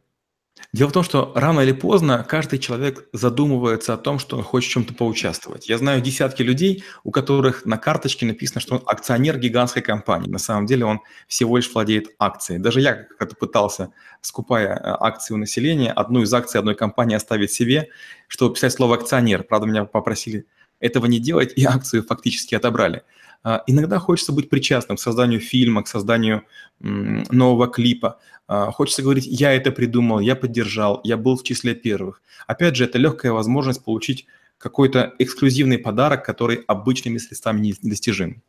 Дело 0.73 0.89
в 0.89 0.91
том, 0.91 1.03
что 1.03 1.31
рано 1.35 1.59
или 1.59 1.71
поздно 1.71 2.25
каждый 2.27 2.57
человек 2.57 3.07
задумывается 3.13 3.93
о 3.93 3.97
том, 3.97 4.17
что 4.17 4.37
он 4.37 4.43
хочет 4.43 4.71
в 4.71 4.73
чем-то 4.73 4.95
поучаствовать. 4.95 5.69
Я 5.69 5.77
знаю 5.77 6.01
десятки 6.01 6.41
людей, 6.41 6.83
у 7.03 7.11
которых 7.11 7.67
на 7.67 7.77
карточке 7.77 8.25
написано, 8.25 8.59
что 8.59 8.75
он 8.75 8.83
акционер 8.87 9.37
гигантской 9.37 9.83
компании. 9.83 10.27
На 10.27 10.39
самом 10.39 10.65
деле 10.65 10.85
он 10.85 11.01
всего 11.27 11.57
лишь 11.57 11.71
владеет 11.71 12.15
акцией. 12.17 12.59
Даже 12.59 12.81
я 12.81 12.95
как-то 12.95 13.35
пытался, 13.35 13.91
скупая 14.21 14.69
э, 14.69 14.79
акции 14.99 15.35
у 15.35 15.37
населения, 15.37 15.91
одну 15.91 16.23
из 16.23 16.33
акций 16.33 16.59
одной 16.59 16.73
компании 16.73 17.15
оставить 17.15 17.51
себе, 17.51 17.89
чтобы 18.27 18.55
писать 18.55 18.73
слово 18.73 18.95
акционер. 18.95 19.43
Правда, 19.43 19.67
меня 19.67 19.85
попросили 19.85 20.47
этого 20.79 21.05
не 21.05 21.19
делать, 21.19 21.53
и 21.55 21.65
акцию 21.65 22.03
фактически 22.03 22.55
отобрали. 22.55 23.03
А, 23.43 23.63
иногда 23.67 23.99
хочется 23.99 24.31
быть 24.31 24.49
причастным 24.49 24.97
к 24.97 25.01
созданию 25.01 25.39
фильма, 25.39 25.83
к 25.83 25.87
созданию 25.87 26.43
нового 26.79 27.67
клипа. 27.67 28.19
А, 28.47 28.71
хочется 28.71 29.03
говорить, 29.03 29.25
я 29.25 29.53
это 29.53 29.71
придумал, 29.71 30.19
я 30.19 30.35
поддержал, 30.35 31.01
я 31.03 31.17
был 31.17 31.37
в 31.37 31.43
числе 31.43 31.75
первых. 31.75 32.21
Опять 32.47 32.75
же, 32.75 32.85
это 32.85 32.97
легкая 32.97 33.33
возможность 33.33 33.83
получить 33.83 34.25
какой-то 34.57 35.13
эксклюзивный 35.19 35.77
подарок, 35.77 36.25
который 36.25 36.63
обычными 36.67 37.17
средствами 37.17 37.59
не 37.59 37.75
достижим. 37.81 38.41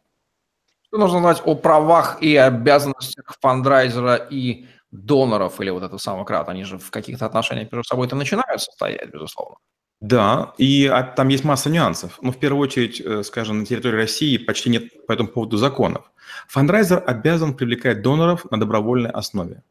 Что 0.87 0.99
нужно 0.99 1.19
знать 1.19 1.43
о 1.45 1.57
правах 1.57 2.23
и 2.23 2.37
обязанностях 2.37 3.37
фандрайзера 3.41 4.15
и 4.15 4.67
доноров 4.93 5.61
или 5.61 5.71
вот 5.71 5.83
этого 5.83 5.99
самого 5.99 6.25
крат? 6.25 6.49
Они 6.49 6.63
же 6.63 6.79
в 6.79 6.93
каких-то 6.93 7.27
отношениях 7.27 7.73
между 7.73 7.83
собой 7.83 8.07
это 8.07 8.15
начинают 8.15 8.63
состоять, 8.63 9.11
безусловно. 9.13 9.57
Да, 10.01 10.53
и 10.59 10.87
а, 10.87 11.03
там 11.03 11.29
есть 11.29 11.45
масса 11.45 11.71
нюансов. 11.71 12.19
Ну, 12.21 12.31
в 12.31 12.39
первую 12.39 12.63
очередь, 12.63 13.01
э, 13.01 13.23
скажем, 13.23 13.61
на 13.61 13.67
территории 13.67 13.97
России 13.97 14.37
почти 14.37 14.69
нет 14.69 15.07
по 15.07 15.13
этому 15.13 15.29
поводу 15.29 15.57
законов. 15.57 16.11
Фандрайзер 16.49 17.03
обязан 17.07 17.55
привлекать 17.55 18.03
доноров 18.03 18.51
на 18.51 18.61
добровольной 18.61 19.11
основе. 19.11 19.63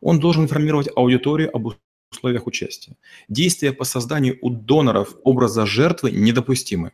Он 0.00 0.18
должен 0.18 0.44
информировать 0.44 0.88
аудиторию 0.96 1.54
об 1.54 1.74
условиях 2.10 2.46
участия. 2.46 2.96
Действия 3.28 3.72
по 3.72 3.84
созданию 3.84 4.38
у 4.40 4.50
доноров 4.50 5.14
образа 5.24 5.66
жертвы 5.66 6.10
недопустимы. 6.10 6.92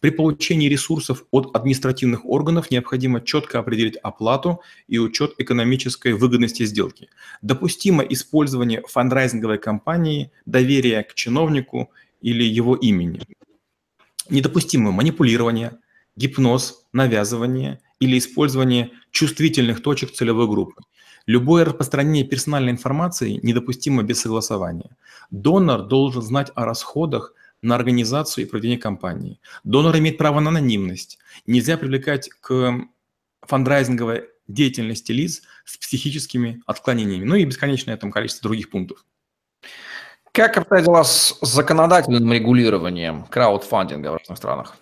При 0.00 0.10
получении 0.10 0.68
ресурсов 0.68 1.24
от 1.30 1.54
административных 1.54 2.26
органов 2.26 2.70
необходимо 2.70 3.20
четко 3.20 3.58
определить 3.58 3.96
оплату 3.96 4.60
и 4.88 4.98
учет 4.98 5.34
экономической 5.38 6.12
выгодности 6.12 6.64
сделки. 6.64 7.08
Допустимо 7.40 8.02
использование 8.02 8.82
фандрайзинговой 8.82 9.58
кампании, 9.58 10.30
доверие 10.44 11.02
к 11.04 11.14
чиновнику 11.14 11.90
или 12.22 12.44
его 12.44 12.74
имени. 12.74 13.20
Недопустимо 14.30 14.92
манипулирование, 14.92 15.78
гипноз, 16.16 16.86
навязывание 16.92 17.80
или 18.00 18.18
использование 18.18 18.90
чувствительных 19.10 19.82
точек 19.82 20.12
целевой 20.12 20.46
группы. 20.48 20.82
Любое 21.26 21.64
распространение 21.64 22.24
персональной 22.24 22.72
информации 22.72 23.38
недопустимо 23.42 24.02
без 24.02 24.20
согласования. 24.20 24.96
Донор 25.30 25.82
должен 25.86 26.22
знать 26.22 26.50
о 26.54 26.64
расходах 26.64 27.34
на 27.62 27.76
организацию 27.76 28.44
и 28.44 28.48
проведение 28.48 28.78
кампании. 28.78 29.38
Донор 29.62 29.96
имеет 29.98 30.18
право 30.18 30.40
на 30.40 30.50
анонимность. 30.50 31.18
Нельзя 31.46 31.76
привлекать 31.76 32.28
к 32.40 32.74
фандрайзинговой 33.42 34.24
деятельности 34.48 35.12
лиц 35.12 35.42
с 35.64 35.78
психическими 35.78 36.62
отклонениями. 36.66 37.24
Ну 37.24 37.36
и 37.36 37.44
бесконечное 37.44 37.96
там 37.96 38.10
количество 38.10 38.48
других 38.48 38.70
пунктов. 38.70 39.04
Как 40.32 40.56
обстоят 40.56 40.86
дела 40.86 41.04
с 41.04 41.38
законодательным 41.42 42.32
регулированием 42.32 43.26
краудфандинга 43.26 44.12
в 44.12 44.16
разных 44.16 44.38
странах? 44.38 44.76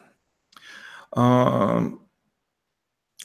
А, 1.10 1.82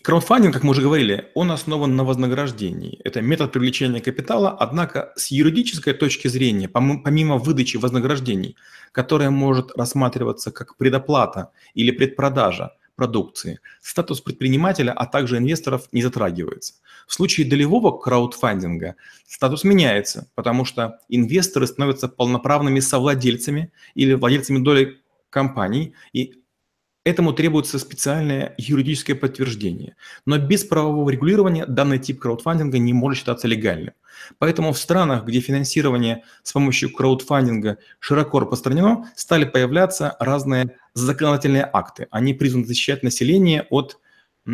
краудфандинг, 0.02 0.56
как 0.56 0.64
мы 0.64 0.72
уже 0.72 0.82
говорили, 0.82 1.30
он 1.36 1.52
основан 1.52 1.96
на 1.96 2.04
вознаграждении. 2.04 3.00
Это 3.04 3.22
метод 3.22 3.52
привлечения 3.52 4.02
капитала, 4.02 4.50
однако 4.60 5.14
с 5.16 5.28
юридической 5.28 5.94
точки 5.94 6.28
зрения, 6.28 6.68
помимо 6.68 7.38
выдачи 7.38 7.78
вознаграждений, 7.78 8.56
которая 8.92 9.30
может 9.30 9.78
рассматриваться 9.78 10.52
как 10.52 10.78
предоплата 10.78 11.52
или 11.76 11.92
предпродажа, 11.92 12.72
продукции. 12.96 13.60
Статус 13.82 14.22
предпринимателя, 14.22 14.94
а 14.94 15.06
также 15.06 15.38
инвесторов 15.38 15.90
не 15.92 16.02
затрагивается. 16.02 16.76
В 17.08 17.14
случае 17.14 17.48
долевого 17.48 17.98
краудфандинга 17.98 18.96
статус 19.28 19.64
меняется, 19.64 20.30
потому 20.36 20.66
что 20.66 21.00
инвесторы 21.10 21.68
становятся 21.68 22.08
полноправными 22.08 22.80
совладельцами 22.80 23.72
или 23.94 24.14
владельцами 24.14 24.60
доли 24.60 24.98
компаний, 25.30 25.94
и 26.14 26.34
Этому 27.06 27.34
требуется 27.34 27.78
специальное 27.78 28.56
юридическое 28.58 29.16
подтверждение. 29.16 29.96
Но 30.26 30.40
без 30.40 30.64
правового 30.64 31.08
регулирования 31.12 31.68
данный 31.68 32.00
тип 32.00 32.20
краудфандинга 32.20 32.80
не 32.80 32.94
может 32.94 33.20
считаться 33.20 33.48
легальным. 33.48 33.94
Поэтому 34.40 34.74
в 34.74 34.80
странах, 34.80 35.24
где 35.24 35.40
финансирование 35.40 36.24
с 36.42 36.52
помощью 36.52 36.92
краудфандинга 36.92 37.78
широко 38.00 38.40
распространено, 38.40 39.12
стали 39.16 39.46
появляться 39.46 40.16
разные 40.20 40.80
законодательные 40.96 41.70
акты. 41.72 42.08
Они 42.10 42.34
призваны 42.34 42.66
защищать 42.66 43.04
население 43.04 43.68
от 43.70 44.00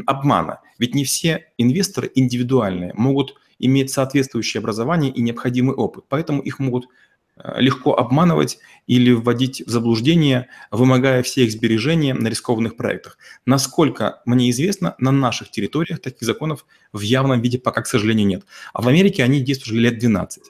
обмана. 0.06 0.62
Ведь 0.78 0.96
не 0.96 1.04
все 1.04 1.48
инвесторы 1.58 2.12
индивидуальные 2.14 2.94
могут 2.96 3.36
иметь 3.60 3.92
соответствующее 3.92 4.60
образование 4.60 5.12
и 5.12 5.22
необходимый 5.22 5.76
опыт. 5.76 6.06
Поэтому 6.10 6.42
их 6.42 6.60
могут 6.60 6.88
Э, 7.44 7.60
легко 7.60 7.96
обманывать 7.96 8.60
или 8.88 9.12
вводить 9.12 9.62
в 9.66 9.70
заблуждение, 9.70 10.48
вымогая 10.70 11.24
все 11.24 11.46
их 11.46 11.52
сбережения 11.52 12.14
на 12.14 12.28
рискованных 12.28 12.76
проектах. 12.76 13.18
Насколько 13.46 14.22
мне 14.26 14.50
известно, 14.52 14.96
на 15.00 15.12
наших 15.12 15.50
территориях 15.50 16.02
таких 16.02 16.24
законов 16.24 16.66
в 16.94 17.02
явном 17.02 17.42
виде 17.42 17.58
пока, 17.58 17.82
к 17.82 17.88
сожалению, 17.88 18.28
нет. 18.28 18.44
А 18.74 18.82
в 18.82 18.88
Америке 18.88 19.24
они 19.24 19.42
действуют 19.42 19.74
уже 19.74 19.82
лет 19.82 20.00
12. 20.00 20.44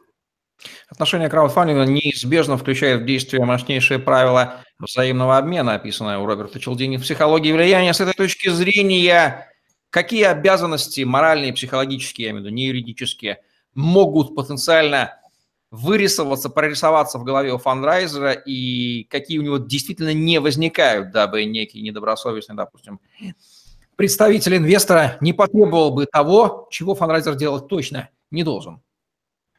Отношение 0.89 1.29
краудфандинга 1.29 1.85
неизбежно 1.85 2.57
включает 2.57 3.01
в 3.01 3.05
действие 3.05 3.45
мощнейшие 3.45 3.99
правила 3.99 4.61
взаимного 4.79 5.37
обмена, 5.37 5.75
описанное 5.75 6.17
у 6.17 6.25
Роберта 6.25 6.59
Челдини 6.59 6.97
в 6.97 7.01
«Психологии 7.01 7.51
влияния». 7.51 7.93
С 7.93 8.01
этой 8.01 8.13
точки 8.13 8.49
зрения, 8.49 9.47
какие 9.89 10.23
обязанности 10.23 11.01
моральные 11.01 11.53
психологические, 11.53 12.25
я 12.25 12.31
имею 12.31 12.43
в 12.43 12.45
виду, 12.45 12.55
не 12.55 12.67
юридические, 12.67 13.39
могут 13.73 14.35
потенциально 14.35 15.17
вырисоваться, 15.71 16.49
прорисоваться 16.49 17.17
в 17.17 17.23
голове 17.23 17.53
у 17.53 17.57
фандрайзера 17.57 18.33
и 18.33 19.05
какие 19.05 19.39
у 19.39 19.41
него 19.41 19.57
действительно 19.57 20.13
не 20.13 20.39
возникают, 20.39 21.11
дабы 21.11 21.45
некий 21.45 21.81
недобросовестный, 21.81 22.55
допустим, 22.55 22.99
представитель 23.95 24.57
инвестора 24.57 25.17
не 25.21 25.31
потребовал 25.31 25.91
бы 25.91 26.05
того, 26.05 26.67
чего 26.71 26.93
фандрайзер 26.93 27.35
делать 27.35 27.67
точно 27.67 28.09
не 28.31 28.43
должен. 28.43 28.81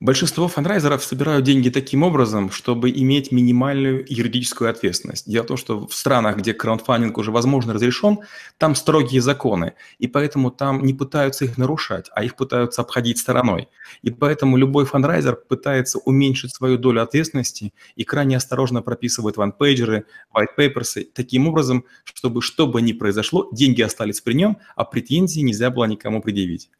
Большинство 0.02 0.48
фандрайзеров 0.48 1.04
собирают 1.04 1.44
деньги 1.44 1.68
таким 1.68 2.02
образом, 2.02 2.50
чтобы 2.50 2.90
иметь 2.90 3.30
минимальную 3.30 4.04
юридическую 4.08 4.68
ответственность. 4.68 5.30
Дело 5.30 5.44
в 5.44 5.46
том, 5.46 5.56
что 5.56 5.86
в 5.86 5.94
странах, 5.94 6.38
где 6.38 6.52
краудфандинг 6.52 7.16
уже 7.18 7.30
возможно 7.30 7.72
разрешен, 7.72 8.18
там 8.58 8.74
строгие 8.74 9.20
законы, 9.20 9.74
и 10.00 10.08
поэтому 10.08 10.50
там 10.50 10.82
не 10.82 10.92
пытаются 10.92 11.44
их 11.44 11.56
нарушать, 11.56 12.10
а 12.16 12.24
их 12.24 12.34
пытаются 12.34 12.82
обходить 12.82 13.18
стороной. 13.18 13.68
И 14.02 14.10
поэтому 14.10 14.56
любой 14.56 14.86
фандрайзер 14.86 15.36
пытается 15.36 16.00
уменьшить 16.00 16.52
свою 16.52 16.78
долю 16.78 17.00
ответственности 17.00 17.72
и 17.94 18.02
крайне 18.02 18.36
осторожно 18.36 18.82
прописывает 18.82 19.36
one-pager 19.36 19.94
ы, 19.94 20.06
white 20.34 20.56
papers 20.58 21.06
таким 21.14 21.46
образом, 21.46 21.84
чтобы 22.02 22.42
что 22.42 22.66
бы 22.66 22.82
ни 22.82 22.92
произошло, 22.92 23.48
деньги 23.52 23.82
остались 23.82 24.20
при 24.20 24.32
нем, 24.32 24.58
а 24.74 24.82
претензии 24.82 25.42
нельзя 25.42 25.70
было 25.70 25.84
никому 25.84 26.20
предъявить. 26.20 26.70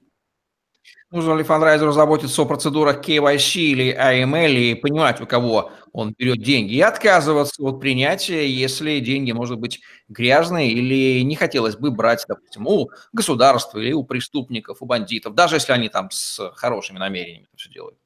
Нужно 1.11 1.35
ли 1.35 1.45
фандрайзеру 1.45 1.93
заботиться 1.93 2.41
о 2.43 2.47
процедурах 2.47 3.07
KYC 3.07 3.61
или 3.61 3.95
AML 3.95 4.55
и 4.55 4.75
понимать, 4.75 5.21
у 5.21 5.27
кого 5.27 5.71
он 5.93 6.15
берет 6.19 6.39
деньги, 6.43 6.73
и 6.73 6.81
отказываться 6.81 7.63
от 7.63 7.81
принятия, 7.81 8.49
если 8.49 8.99
деньги, 9.01 9.33
может 9.33 9.59
быть, 9.59 9.81
грязные 10.09 10.71
или 10.71 11.21
не 11.23 11.37
хотелось 11.37 11.77
бы 11.77 11.91
брать, 11.91 12.25
допустим, 12.27 12.67
у 12.67 12.89
государства 13.13 13.79
или 13.79 13.93
у 13.93 14.05
преступников, 14.05 14.79
у 14.81 14.87
бандитов, 14.87 15.35
даже 15.35 15.57
если 15.57 15.73
они 15.73 15.89
там 15.91 16.09
с 16.11 16.51
хорошими 16.57 16.99
намерениями 16.99 17.45
это 17.49 17.57
все 17.59 17.71
делают. 17.71 18.02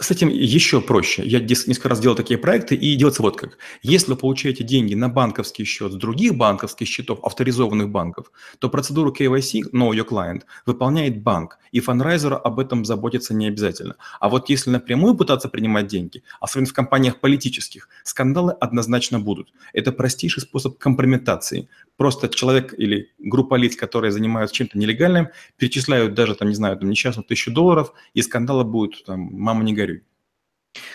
С 0.00 0.10
этим 0.10 0.28
еще 0.28 0.80
проще. 0.80 1.22
Я 1.24 1.38
несколько 1.38 1.88
раз 1.88 2.00
делал 2.00 2.16
такие 2.16 2.36
проекты, 2.36 2.74
и 2.74 2.96
делается 2.96 3.22
вот 3.22 3.36
как. 3.36 3.58
Если 3.80 4.10
вы 4.10 4.16
получаете 4.16 4.64
деньги 4.64 4.94
на 4.94 5.08
банковский 5.08 5.64
счет 5.64 5.92
с 5.92 5.94
других 5.94 6.34
банковских 6.34 6.88
счетов, 6.88 7.20
авторизованных 7.22 7.90
банков, 7.90 8.32
то 8.58 8.68
процедуру 8.68 9.12
KYC, 9.12 9.70
Know 9.72 9.92
Your 9.92 10.04
Client, 10.04 10.42
выполняет 10.66 11.22
банк, 11.22 11.58
и 11.70 11.78
фанрайзеру 11.78 12.40
об 12.42 12.58
этом 12.58 12.84
заботиться 12.84 13.34
не 13.34 13.46
обязательно. 13.46 13.94
А 14.18 14.28
вот 14.28 14.48
если 14.48 14.70
напрямую 14.70 15.14
пытаться 15.14 15.48
принимать 15.48 15.86
деньги, 15.86 16.24
особенно 16.40 16.66
в 16.66 16.72
компаниях 16.72 17.20
политических, 17.20 17.88
скандалы 18.02 18.52
однозначно 18.52 19.20
будут. 19.20 19.52
Это 19.72 19.92
простейший 19.92 20.42
способ 20.42 20.76
компрометации. 20.76 21.68
Просто 21.96 22.28
человек 22.28 22.74
или 22.76 23.12
группа 23.18 23.54
лиц, 23.54 23.76
которые 23.76 24.10
занимаются 24.10 24.56
чем-то 24.56 24.76
нелегальным, 24.76 25.28
перечисляют 25.56 26.14
даже, 26.14 26.34
там, 26.34 26.48
не 26.48 26.54
знаю, 26.54 26.76
там, 26.76 26.90
несчастную 26.90 27.24
тысячу 27.24 27.52
долларов, 27.52 27.92
и 28.14 28.22
скандала 28.22 28.64
будет, 28.64 29.04
там, 29.04 29.20
мама 29.20 29.62
не 29.62 29.74
горюй. 29.74 30.02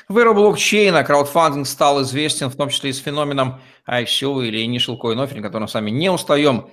В 0.09 0.17
эру 0.17 0.33
блокчейна 0.33 1.03
краудфандинг 1.03 1.67
стал 1.67 2.01
известен 2.01 2.49
в 2.49 2.55
том 2.55 2.69
числе 2.69 2.89
и 2.89 2.93
с 2.93 2.99
феноменом 2.99 3.61
ICO 3.87 4.45
или 4.45 4.65
Initial 4.65 4.99
Coin 4.99 5.23
Offering, 5.23 5.41
которым 5.41 5.67
с 5.67 5.73
вами 5.73 5.89
не 5.89 6.11
устаем 6.11 6.69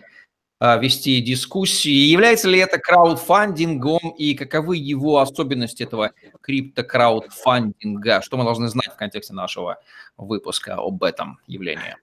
а, 0.59 0.77
вести 0.79 1.21
дискуссии. 1.21 1.91
Является 1.91 2.49
ли 2.49 2.59
это 2.59 2.79
краудфандингом 2.79 4.15
и 4.17 4.35
каковы 4.35 4.79
его 4.79 5.19
особенности 5.19 5.83
этого 5.83 6.13
крипто-краудфандинга? 6.41 8.23
Что 8.23 8.39
мы 8.39 8.45
должны 8.45 8.69
знать 8.69 8.89
в 8.89 8.97
контексте 8.97 9.35
нашего 9.35 9.79
выпуска 10.17 10.77
об 10.77 11.05
этом 11.05 11.39
явлении? 11.47 11.97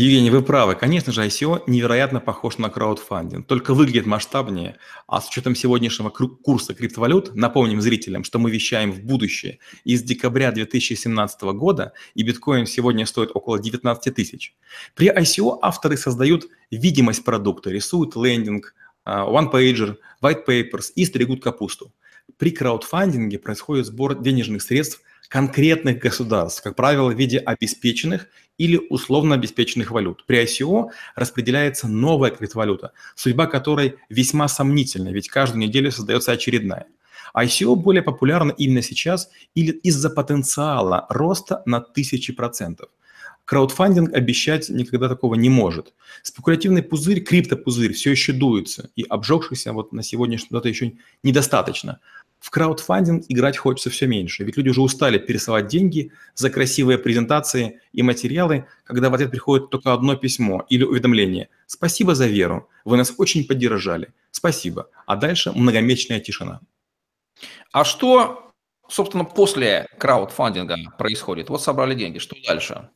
Евгений, 0.00 0.30
вы 0.30 0.42
правы. 0.42 0.76
Конечно 0.76 1.12
же, 1.12 1.26
ICO 1.26 1.64
невероятно 1.66 2.20
похож 2.20 2.58
на 2.58 2.70
краудфандинг, 2.70 3.48
только 3.48 3.74
выглядит 3.74 4.06
масштабнее. 4.06 4.76
А 5.08 5.20
с 5.20 5.28
учетом 5.28 5.56
сегодняшнего 5.56 6.08
курса 6.08 6.72
криптовалют, 6.72 7.34
напомним 7.34 7.80
зрителям, 7.80 8.22
что 8.22 8.38
мы 8.38 8.52
вещаем 8.52 8.92
в 8.92 9.00
будущее. 9.00 9.58
Из 9.82 10.04
декабря 10.04 10.52
2017 10.52 11.42
года 11.42 11.94
и 12.14 12.22
биткоин 12.22 12.66
сегодня 12.66 13.06
стоит 13.06 13.32
около 13.34 13.58
19 13.58 14.14
тысяч. 14.14 14.54
При 14.94 15.10
ICO 15.10 15.58
авторы 15.62 15.96
создают 15.96 16.46
видимость 16.70 17.24
продукта, 17.24 17.70
рисуют 17.70 18.14
лендинг, 18.14 18.76
а, 19.02 19.26
one-pager, 19.26 19.96
white 20.22 20.46
papers 20.46 20.92
и 20.94 21.06
стригут 21.06 21.42
капусту. 21.42 21.92
При 22.36 22.52
краудфандинге 22.52 23.40
происходит 23.40 23.86
сбор 23.86 24.16
денежных 24.16 24.62
средств 24.62 25.02
конкретных 25.28 25.98
государств, 25.98 26.62
как 26.62 26.76
правило, 26.76 27.10
в 27.10 27.18
виде 27.18 27.38
обеспеченных 27.38 28.28
или 28.56 28.80
условно 28.90 29.34
обеспеченных 29.34 29.90
валют. 29.90 30.24
При 30.26 30.42
ICO 30.42 30.90
распределяется 31.14 31.88
новая 31.88 32.30
криптовалюта, 32.30 32.92
судьба 33.14 33.46
которой 33.46 33.96
весьма 34.08 34.48
сомнительна, 34.48 35.10
ведь 35.10 35.28
каждую 35.28 35.60
неделю 35.62 35.92
создается 35.92 36.32
очередная. 36.32 36.86
ICO 37.34 37.76
более 37.76 38.02
популярно 38.02 38.52
именно 38.52 38.82
сейчас 38.82 39.30
или 39.54 39.70
из-за 39.70 40.10
потенциала 40.10 41.06
роста 41.08 41.62
на 41.66 41.80
тысячи 41.80 42.32
процентов. 42.32 42.88
Краудфандинг 43.48 44.12
обещать 44.12 44.68
никогда 44.68 45.08
такого 45.08 45.34
не 45.34 45.48
может. 45.48 45.94
Спекулятивный 46.22 46.82
пузырь, 46.82 47.20
криптопузырь 47.20 47.94
все 47.94 48.10
еще 48.10 48.34
дуется, 48.34 48.90
и 48.94 49.04
обжегшихся 49.08 49.72
вот 49.72 49.90
на 49.90 50.02
сегодняшний 50.02 50.50
дату 50.50 50.68
еще 50.68 50.92
недостаточно. 51.22 52.00
В 52.40 52.50
краудфандинг 52.50 53.24
играть 53.28 53.56
хочется 53.56 53.90
все 53.90 54.06
меньше, 54.06 54.44
ведь 54.44 54.56
люди 54.56 54.68
уже 54.68 54.80
устали 54.80 55.18
пересылать 55.18 55.66
деньги 55.66 56.12
за 56.34 56.50
красивые 56.50 56.98
презентации 56.98 57.80
и 57.92 58.02
материалы, 58.02 58.66
когда 58.84 59.10
в 59.10 59.14
ответ 59.14 59.30
приходит 59.30 59.70
только 59.70 59.92
одно 59.92 60.14
письмо 60.14 60.64
или 60.68 60.84
уведомление. 60.84 61.48
Спасибо 61.66 62.14
за 62.14 62.26
веру, 62.26 62.68
вы 62.84 62.96
нас 62.96 63.12
очень 63.18 63.46
поддержали. 63.46 64.12
Спасибо. 64.30 64.88
А 65.06 65.16
дальше 65.16 65.52
многомесячная 65.52 66.20
тишина. 66.20 66.60
А 67.72 67.84
что 67.84 68.47
собственно, 68.88 69.24
после 69.24 69.86
краудфандинга 69.98 70.76
происходит? 70.98 71.50
Вот 71.50 71.62
собрали 71.62 71.94
деньги, 71.94 72.18
что 72.18 72.36
дальше? 72.46 72.90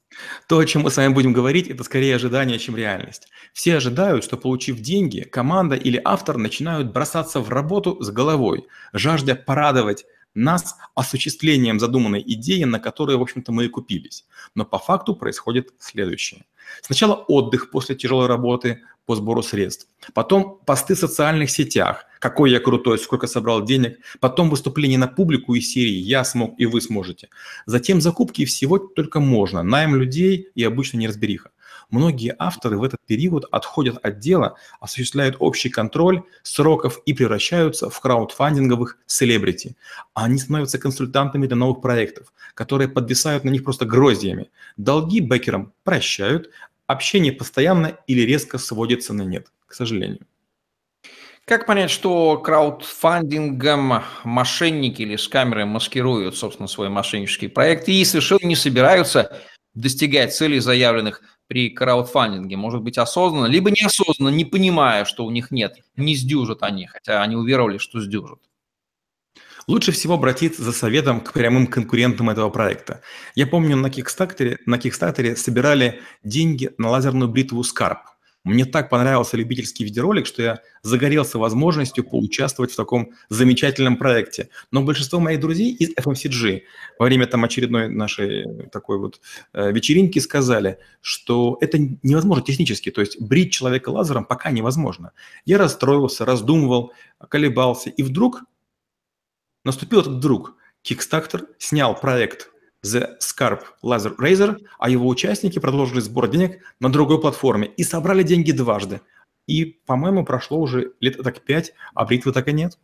То, 0.49 0.59
о 0.59 0.67
чем 0.67 0.83
мы 0.83 0.91
с 0.91 0.97
вами 0.97 1.13
будем 1.13 1.33
говорить, 1.33 1.69
это 1.69 1.85
скорее 1.85 2.17
ожидание, 2.17 2.59
чем 2.59 2.77
реальность. 2.77 3.29
Все 3.53 3.77
ожидают, 3.77 4.25
что 4.25 4.37
получив 4.37 4.81
деньги, 4.81 5.21
команда 5.21 5.77
или 5.77 6.01
автор 6.05 6.37
начинают 6.39 6.93
бросаться 6.93 7.41
в 7.41 7.49
работу 7.49 8.03
с 8.03 8.11
головой, 8.11 8.67
жаждя 8.93 9.35
порадовать 9.35 10.05
нас 10.35 10.77
осуществлением 10.95 11.79
задуманной 11.79 12.23
идеи, 12.27 12.65
на 12.65 12.81
которую, 12.81 13.19
в 13.19 13.23
общем-то, 13.23 13.53
мы 13.53 13.67
и 13.67 13.69
купились. 13.69 14.25
Но 14.55 14.65
по 14.65 14.79
факту 14.79 15.15
происходит 15.15 15.75
следующее. 15.79 16.47
Сначала 16.81 17.15
отдых 17.15 17.71
после 17.71 17.95
тяжелой 17.97 18.29
работы 18.29 18.83
по 19.07 19.17
сбору 19.17 19.43
средств, 19.43 19.89
потом 20.15 20.61
посты 20.65 20.95
в 20.95 20.99
социальных 20.99 21.51
сетях, 21.51 22.05
какой 22.19 22.51
я 22.51 22.61
крутой, 22.61 22.99
сколько 22.99 23.27
собрал 23.27 23.65
денег, 23.65 23.99
потом 24.21 24.49
выступление 24.49 24.99
на 24.99 25.09
публику 25.09 25.55
из 25.55 25.73
серии 25.73 25.95
«Я 25.95 26.25
смог 26.25 26.55
и 26.59 26.67
вы 26.67 26.81
сможете». 26.81 27.29
Затем 27.67 28.01
закупки 28.01 28.45
всего 28.45 28.79
только 28.79 29.21
можно, 29.21 29.63
найм 29.63 29.97
людей 29.97 30.49
и 30.55 30.65
обычно 30.65 30.99
неразбериха. 30.99 31.51
Многие 31.93 32.35
авторы 32.39 32.79
в 32.79 32.85
этот 32.85 33.01
период 33.07 33.45
отходят 33.51 33.99
от 34.03 34.19
дела, 34.19 34.57
осуществляют 34.81 35.37
общий 35.41 35.69
контроль 35.69 36.23
сроков 36.43 37.01
и 37.05 37.13
превращаются 37.13 37.91
в 37.91 38.01
краудфандинговых 38.01 38.97
селебрити. 39.07 39.77
Они 40.15 40.39
становятся 40.39 40.79
консультантами 40.79 41.47
для 41.47 41.57
новых 41.57 41.83
проектов, 41.83 42.33
которые 42.55 42.89
подвисают 42.89 43.45
на 43.45 43.51
них 43.51 43.63
просто 43.63 43.85
гроздьями. 43.85 44.51
Долги 44.79 45.21
бэкерам 45.21 45.75
прощают, 45.85 46.49
общение 46.93 47.33
постоянно 47.33 47.99
или 48.07 48.21
резко 48.23 48.59
сводится 48.59 49.13
на 49.13 49.23
нет, 49.23 49.49
к 49.67 49.75
сожалению. 49.75 50.27
Как 51.45 51.67
понять, 51.67 51.91
что 51.91 52.39
краудфандингом 52.39 54.05
мошенники 54.23 55.03
или 55.03 55.17
скамеры 55.17 55.67
маскируют, 55.67 56.37
собственно, 56.37 56.69
свой 56.69 56.89
мошеннический 56.89 57.49
проект 57.49 57.89
и 57.89 58.05
совершенно 58.05 58.47
не 58.47 58.55
собираются 58.55 59.41
достигать 59.75 60.35
целей, 60.35 60.61
заявленных 60.61 61.21
при 61.49 61.71
краудфандинге? 61.71 62.57
Может 62.57 62.83
быть, 62.83 62.97
осознанно, 62.97 63.47
либо 63.47 63.71
неосознанно, 63.73 64.33
не 64.33 64.45
понимая, 64.45 65.05
что 65.05 65.25
у 65.25 65.31
них 65.33 65.51
нет, 65.51 65.79
не 65.97 66.15
сдюжат 66.15 66.63
они, 66.63 66.87
хотя 66.87 67.23
они 67.23 67.35
уверовали, 67.35 67.79
что 67.79 68.01
сдюжат? 68.01 68.39
Лучше 69.69 69.93
всего 69.93 70.15
обратиться 70.15 70.63
за 70.63 70.73
советом 70.73 71.21
к 71.21 71.33
прямым 71.33 71.69
конкурентам 71.69 72.31
этого 72.31 72.51
проекта. 72.51 73.01
Я 73.35 73.47
помню, 73.47 73.77
на 73.77 73.87
Kickstarter, 73.87 74.59
на 74.67 74.77
Kickstarter 74.77 75.37
собирали 75.37 76.01
деньги 76.25 76.71
на 76.79 76.91
лазерную 76.91 77.29
бритву 77.29 77.63
Scarp. 77.63 77.99
Мне 78.45 78.65
так 78.65 78.91
понравился 78.91 79.37
любительский 79.37 79.85
видеоролик, 79.85 80.27
что 80.27 80.43
я 80.43 80.61
загорелся 80.83 81.39
возможностью 81.39 82.03
поучаствовать 82.03 82.73
в 82.73 82.77
таком 82.77 83.13
замечательном 83.29 83.97
проекте. 83.97 84.49
Но 84.73 84.83
большинство 84.83 85.21
моих 85.21 85.39
друзей 85.39 85.73
из 85.73 85.95
FMCG 85.95 86.63
во 86.99 87.07
время 87.07 87.29
там 87.29 87.45
очередной 87.45 87.89
нашей 87.89 88.67
такой 88.71 88.99
вот 88.99 89.21
э, 89.53 89.71
вечеринки 89.71 90.19
сказали, 90.19 90.79
что 91.01 91.57
это 91.61 91.79
невозможно 92.03 92.45
технически, 92.45 92.91
то 92.91 93.01
есть 93.01 93.21
брить 93.21 93.53
человека 93.53 93.91
лазером 93.91 94.25
пока 94.25 94.51
невозможно. 94.51 95.13
Я 95.45 95.59
расстроился, 95.59 96.25
раздумывал, 96.25 96.93
колебался, 97.29 97.91
и 97.91 98.03
вдруг 98.03 98.43
наступил 99.65 100.01
этот 100.01 100.15
вдруг. 100.15 100.55
Kickstarter 100.85 101.47
снял 101.59 101.95
проект 101.95 102.51
The 102.85 103.17
Scarp 103.21 103.61
Laser 103.85 104.17
Razor, 104.17 104.59
а 104.79 104.91
его 104.91 105.09
участники 105.09 105.59
продолжили 105.59 106.01
сбор 106.01 106.29
денег 106.29 106.63
на 106.81 106.91
другой 106.91 107.21
платформе 107.21 107.69
и 107.69 107.85
собрали 107.85 108.23
деньги 108.23 108.53
дважды. 108.53 109.01
И, 109.47 109.65
по-моему, 109.87 110.25
прошло 110.25 110.59
уже 110.59 110.93
лет 111.01 111.23
так 111.23 111.41
пять, 111.43 111.73
а 111.95 112.05
бритвы 112.05 112.33
так 112.33 112.49
и 112.49 112.53
нет. 112.53 112.79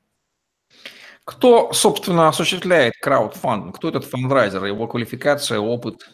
Кто, 1.24 1.72
собственно, 1.72 2.28
осуществляет 2.28 2.94
краудфандинг? 3.00 3.76
Кто 3.76 3.88
этот 3.88 4.04
фандрайзер, 4.04 4.64
его 4.64 4.86
квалификация, 4.86 5.58
опыт? 5.58 6.08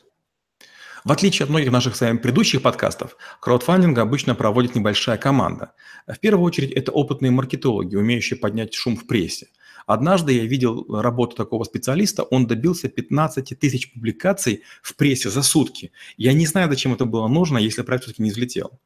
В 1.04 1.12
отличие 1.12 1.44
от 1.44 1.50
многих 1.50 1.70
наших 1.70 1.96
с 1.96 2.00
вами 2.00 2.16
предыдущих 2.16 2.62
подкастов, 2.62 3.16
краудфандинг 3.40 3.98
обычно 3.98 4.34
проводит 4.34 4.74
небольшая 4.74 5.18
команда. 5.18 5.72
В 6.06 6.18
первую 6.18 6.44
очередь 6.44 6.72
это 6.72 6.92
опытные 6.92 7.30
маркетологи, 7.30 7.94
умеющие 7.94 8.38
поднять 8.38 8.72
шум 8.72 8.96
в 8.96 9.06
прессе– 9.06 9.48
Однажды 9.86 10.32
я 10.32 10.44
видел 10.44 10.86
работу 10.88 11.36
такого 11.36 11.64
специалиста, 11.64 12.22
он 12.22 12.46
добился 12.46 12.88
15 12.88 13.58
тысяч 13.58 13.92
публикаций 13.92 14.62
в 14.82 14.96
прессе 14.96 15.30
за 15.30 15.42
сутки. 15.42 15.92
Я 16.16 16.32
не 16.32 16.46
знаю, 16.46 16.68
зачем 16.68 16.94
это 16.94 17.04
было 17.04 17.28
нужно, 17.28 17.58
если 17.58 17.82
проект 17.82 18.04
все-таки 18.04 18.22
не 18.22 18.30
взлетел. 18.30 18.78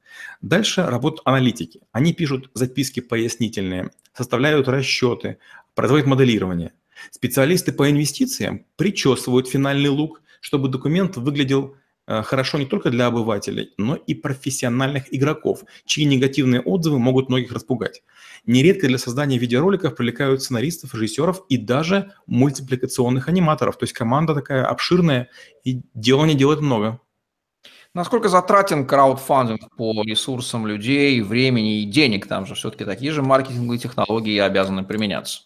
Дальше 0.43 0.83
работают 0.83 1.23
аналитики. 1.25 1.81
Они 1.93 2.13
пишут 2.13 2.51
записки 2.55 3.01
пояснительные, 3.01 3.91
составляют 4.13 4.69
расчеты, 4.69 5.39
производят 5.75 6.07
моделирование. 6.07 6.73
Специалисты 7.11 7.73
по 7.73 7.89
инвестициям 7.91 8.65
причесывают 8.77 9.49
финальный 9.49 9.91
лук, 9.91 10.23
чтобы 10.41 10.69
документ 10.69 11.17
выглядел 11.17 11.77
хорошо 12.09 12.59
не 12.59 12.67
только 12.67 12.91
для 12.91 13.07
обывателей, 13.07 13.73
но 13.77 13.97
и 13.97 14.15
профессиональных 14.15 15.13
игроков, 15.15 15.65
чьи 15.85 16.05
негативные 16.05 16.61
отзывы 16.61 16.99
могут 16.99 17.29
многих 17.29 17.53
распугать. 17.53 18.03
Нередко 18.47 18.87
для 18.87 18.99
создания 18.99 19.39
видеороликов 19.39 19.95
привлекают 19.95 20.43
сценаристов, 20.43 20.95
режиссеров 20.95 21.43
и 21.49 21.57
даже 21.57 22.13
мультипликационных 22.27 23.29
аниматоров. 23.29 23.77
То 23.77 23.85
есть 23.85 23.93
команда 23.93 24.35
такая 24.35 24.65
обширная, 24.65 25.29
и 25.65 25.83
дела 25.95 26.25
не 26.25 26.35
делает 26.35 26.61
много. 26.61 27.01
Насколько 27.95 28.29
затратен 28.29 28.87
краудфандинг 28.87 29.75
по 29.77 30.03
ресурсам 30.03 30.67
людей, 30.67 31.21
времени 31.21 31.83
и 31.83 31.85
денег? 31.85 32.27
Там 32.27 32.47
же 32.47 32.55
все-таки 32.55 32.85
такие 32.85 33.13
же 33.13 33.23
маркетинговые 33.23 33.79
технологии 33.79 34.39
обязаны 34.39 34.85
применяться. 34.85 35.41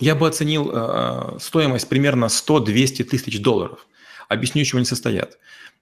Я 0.00 0.14
бы 0.14 0.28
оценил 0.28 0.70
э, 0.72 1.38
стоимость 1.40 1.88
примерно 1.88 2.26
100-200 2.26 3.04
тысяч 3.04 3.42
долларов. 3.42 3.86
Объясню, 4.28 4.64
чего 4.64 4.78
они 4.78 4.86
состоят. 4.86 5.38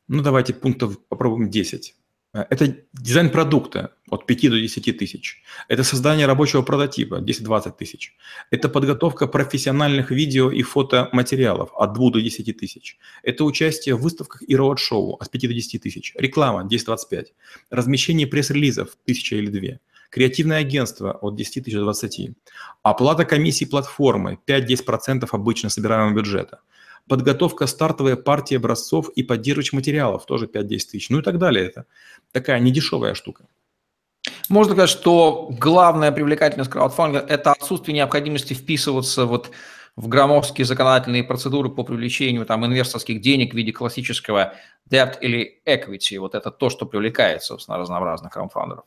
Ну, 0.08 0.22
давайте 0.22 0.54
пунктов 0.54 0.98
попробуем 1.08 1.50
10. 1.50 1.94
Э, 2.32 2.44
это 2.50 2.76
дизайн 2.92 3.30
продукта 3.30 3.92
от 4.10 4.26
5 4.26 4.50
до 4.50 4.60
10 4.60 4.98
тысяч. 4.98 5.42
Это 5.68 5.82
создание 5.84 6.26
рабочего 6.26 6.62
прототипа 6.62 7.20
10-20 7.20 7.76
тысяч. 7.78 8.14
Это 8.50 8.68
подготовка 8.68 9.26
профессиональных 9.26 10.10
видео 10.10 10.50
и 10.50 10.62
фотоматериалов 10.62 11.70
от 11.74 11.94
2 11.94 12.10
до 12.10 12.20
10 12.20 12.56
тысяч. 12.56 12.98
Это 13.22 13.44
участие 13.44 13.94
в 13.94 14.02
выставках 14.02 14.42
и 14.46 14.54
роуд-шоу 14.54 15.16
от 15.20 15.30
5 15.30 15.48
до 15.48 15.54
10 15.54 15.82
тысяч. 15.82 16.14
Реклама 16.16 16.68
10-25. 16.68 17.26
Размещение 17.70 18.26
пресс-релизов 18.26 18.96
1000 19.04 19.36
или 19.36 19.48
2. 19.48 19.78
Креативное 20.10 20.58
агентство 20.58 21.12
от 21.12 21.36
10 21.36 21.64
тысяч 21.64 21.74
до 21.74 21.82
20. 21.82 22.30
Оплата 22.82 23.24
комиссии 23.24 23.64
платформы 23.64 24.38
5-10% 24.46 25.28
обычно 25.32 25.70
собираемого 25.70 26.14
бюджета 26.14 26.60
подготовка 27.08 27.66
стартовой 27.66 28.16
партии 28.16 28.56
образцов 28.56 29.10
и 29.10 29.22
поддерживающих 29.22 29.74
материалов, 29.74 30.26
тоже 30.26 30.46
5-10 30.46 30.66
тысяч, 30.66 31.10
ну 31.10 31.20
и 31.20 31.22
так 31.22 31.38
далее. 31.38 31.66
Это 31.66 31.86
такая 32.32 32.58
недешевая 32.60 33.14
штука. 33.14 33.44
Можно 34.48 34.74
сказать, 34.74 34.90
что 34.90 35.48
главная 35.58 36.12
привлекательность 36.12 36.70
краудфандинга– 36.70 37.24
это 37.28 37.52
отсутствие 37.52 37.96
необходимости 37.96 38.54
вписываться 38.54 39.24
вот 39.24 39.50
в 39.96 40.08
громоздкие 40.08 40.64
законодательные 40.64 41.24
процедуры 41.24 41.70
по 41.70 41.82
привлечению 41.82 42.44
там, 42.44 42.66
инвесторских 42.66 43.20
денег 43.20 43.54
в 43.54 43.56
виде 43.56 43.72
классического 43.72 44.54
debt 44.90 45.18
или 45.20 45.62
equity. 45.66 46.18
Вот 46.18 46.34
это 46.34 46.50
то, 46.50 46.68
что 46.70 46.86
привлекает, 46.86 47.42
собственно, 47.42 47.78
разнообразных 47.78 48.32
краудфандеров. 48.32 48.84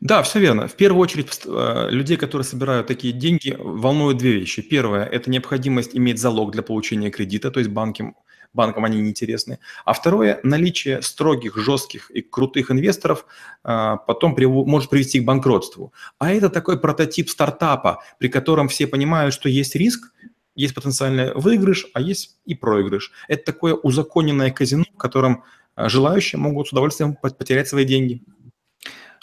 Да, 0.00 0.22
все 0.22 0.38
верно. 0.38 0.66
В 0.66 0.74
первую 0.76 1.02
очередь 1.02 1.28
э, 1.44 1.88
людей, 1.90 2.16
которые 2.16 2.44
собирают 2.44 2.86
такие 2.86 3.12
деньги, 3.12 3.56
волнуют 3.58 4.18
две 4.18 4.32
вещи. 4.32 4.62
Первое– 4.62 5.04
это 5.04 5.30
необходимость 5.30 5.96
иметь 5.96 6.18
залог 6.18 6.52
для 6.52 6.62
получения 6.62 7.10
кредита, 7.10 7.50
то 7.50 7.60
есть 7.60 7.70
банки, 7.70 8.14
банкам 8.54 8.84
они 8.84 9.00
неинтересны. 9.00 9.58
А 9.84 9.92
второе– 9.92 10.40
наличие 10.42 11.02
строгих, 11.02 11.56
жестких 11.56 12.10
и 12.10 12.22
крутых 12.22 12.70
инвесторов 12.70 13.26
э, 13.64 13.96
потом 14.06 14.36
может 14.38 14.90
привести 14.90 15.20
к 15.20 15.24
банкротству. 15.24 15.92
А 16.18 16.32
это 16.32 16.48
такой 16.48 16.80
прототип 16.80 17.28
стартапа, 17.28 18.02
при 18.18 18.28
котором 18.28 18.68
все 18.68 18.86
понимают, 18.86 19.34
что 19.34 19.48
есть 19.48 19.76
риск, 19.76 20.12
есть 20.54 20.74
потенциальный 20.74 21.32
выигрыш, 21.34 21.86
а 21.94 22.00
есть 22.00 22.36
и 22.44 22.54
проигрыш. 22.54 23.12
Это 23.28 23.44
такое 23.44 23.74
узаконенное 23.74 24.50
казино, 24.50 24.84
в 24.94 24.96
котором 24.96 25.44
э, 25.76 25.88
желающие 25.88 26.38
могут 26.38 26.68
с 26.68 26.72
удовольствием 26.72 27.16
потерять 27.16 27.68
свои 27.68 27.84
деньги. 27.84 28.22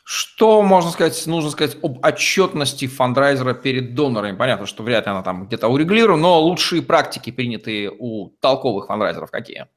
Что 0.10 0.62
можно 0.62 0.90
сказать, 0.90 1.28
нужно 1.28 1.50
сказать 1.50 1.78
об 1.84 2.00
отчетности 2.02 2.88
фандрайзера 2.88 3.54
перед 3.54 3.94
донорами? 3.94 4.38
Понятно, 4.38 4.66
что 4.66 4.82
вряд 4.82 5.06
ли 5.06 5.12
она 5.12 5.22
там 5.22 5.48
где-то 5.48 5.68
урегулирована, 5.68 6.22
но 6.22 6.40
лучшие 6.40 6.82
практики, 6.82 7.30
принятые 7.30 7.92
у 7.92 8.30
толковых 8.40 8.88
фандрайзеров, 8.88 9.30
какие? 9.30 9.68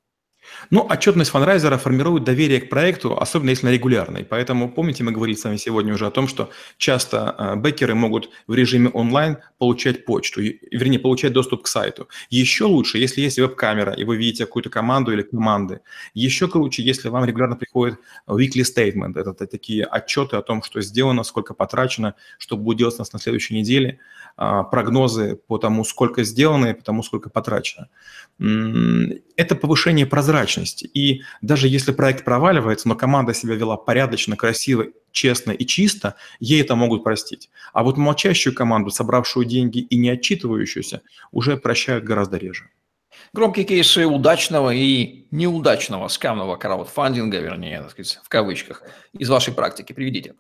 Ну, 0.70 0.86
отчетность 0.88 1.30
фанрайзера 1.30 1.78
формирует 1.78 2.24
доверие 2.24 2.60
к 2.60 2.68
проекту, 2.68 3.18
особенно 3.18 3.50
если 3.50 3.66
на 3.66 3.70
регулярной. 3.70 4.24
Поэтому, 4.24 4.70
помните, 4.70 5.04
мы 5.04 5.12
говорили 5.12 5.36
с 5.36 5.44
вами 5.44 5.56
сегодня 5.56 5.94
уже 5.94 6.06
о 6.06 6.10
том, 6.10 6.28
что 6.28 6.50
часто 6.78 7.34
э, 7.38 7.56
бэкеры 7.56 7.94
могут 7.94 8.30
в 8.46 8.54
режиме 8.54 8.88
онлайн 8.90 9.38
получать 9.58 10.04
почту, 10.04 10.40
вернее, 10.40 10.98
получать 10.98 11.32
доступ 11.32 11.62
к 11.64 11.66
сайту. 11.66 12.08
Еще 12.30 12.64
лучше, 12.64 12.98
если 12.98 13.20
есть 13.20 13.38
веб-камера, 13.38 13.92
и 13.92 14.04
вы 14.04 14.16
видите 14.16 14.46
какую-то 14.46 14.70
команду 14.70 15.12
или 15.12 15.22
команды. 15.22 15.80
Еще 16.14 16.48
круче, 16.48 16.82
если 16.82 17.08
вам 17.08 17.24
регулярно 17.24 17.56
приходит 17.56 17.98
weekly 18.26 18.62
statement. 18.62 19.18
Это 19.18 19.46
такие 19.46 19.84
отчеты 19.84 20.36
о 20.36 20.42
том, 20.42 20.62
что 20.62 20.80
сделано, 20.80 21.24
сколько 21.24 21.54
потрачено, 21.54 22.14
что 22.38 22.56
будет 22.56 22.78
делать 22.78 22.98
нас 22.98 23.12
на 23.12 23.18
следующей 23.18 23.54
неделе, 23.54 23.98
а, 24.29 24.29
прогнозы 24.36 25.36
по 25.46 25.58
тому, 25.58 25.84
сколько 25.84 26.24
сделано 26.24 26.66
и 26.66 26.74
по 26.74 26.82
тому, 26.82 27.02
сколько 27.02 27.30
потрачено. 27.30 27.88
Это 28.38 29.54
повышение 29.54 30.06
прозрачности. 30.06 30.84
И 30.84 31.22
даже 31.42 31.68
если 31.68 31.92
проект 31.92 32.24
проваливается, 32.24 32.88
но 32.88 32.94
команда 32.94 33.34
себя 33.34 33.54
вела 33.54 33.76
порядочно, 33.76 34.36
красиво, 34.36 34.86
честно 35.12 35.50
и 35.52 35.66
чисто, 35.66 36.14
ей 36.38 36.62
это 36.62 36.74
могут 36.74 37.04
простить. 37.04 37.50
А 37.72 37.82
вот 37.82 37.96
молчащую 37.96 38.54
команду, 38.54 38.90
собравшую 38.90 39.44
деньги 39.44 39.78
и 39.78 39.96
не 39.96 40.10
отчитывающуюся, 40.10 41.02
уже 41.32 41.56
прощают 41.56 42.04
гораздо 42.04 42.38
реже. 42.38 42.70
Громкие 43.32 43.64
кейсы 43.64 44.06
удачного 44.06 44.70
и 44.70 45.26
неудачного 45.30 46.08
скамного 46.08 46.56
краудфандинга, 46.56 47.38
вернее, 47.38 47.82
так 47.82 47.90
сказать, 47.90 48.20
в 48.24 48.28
кавычках, 48.28 48.82
из 49.12 49.28
вашей 49.28 49.52
практики 49.52 49.92
приведите. 49.92 50.34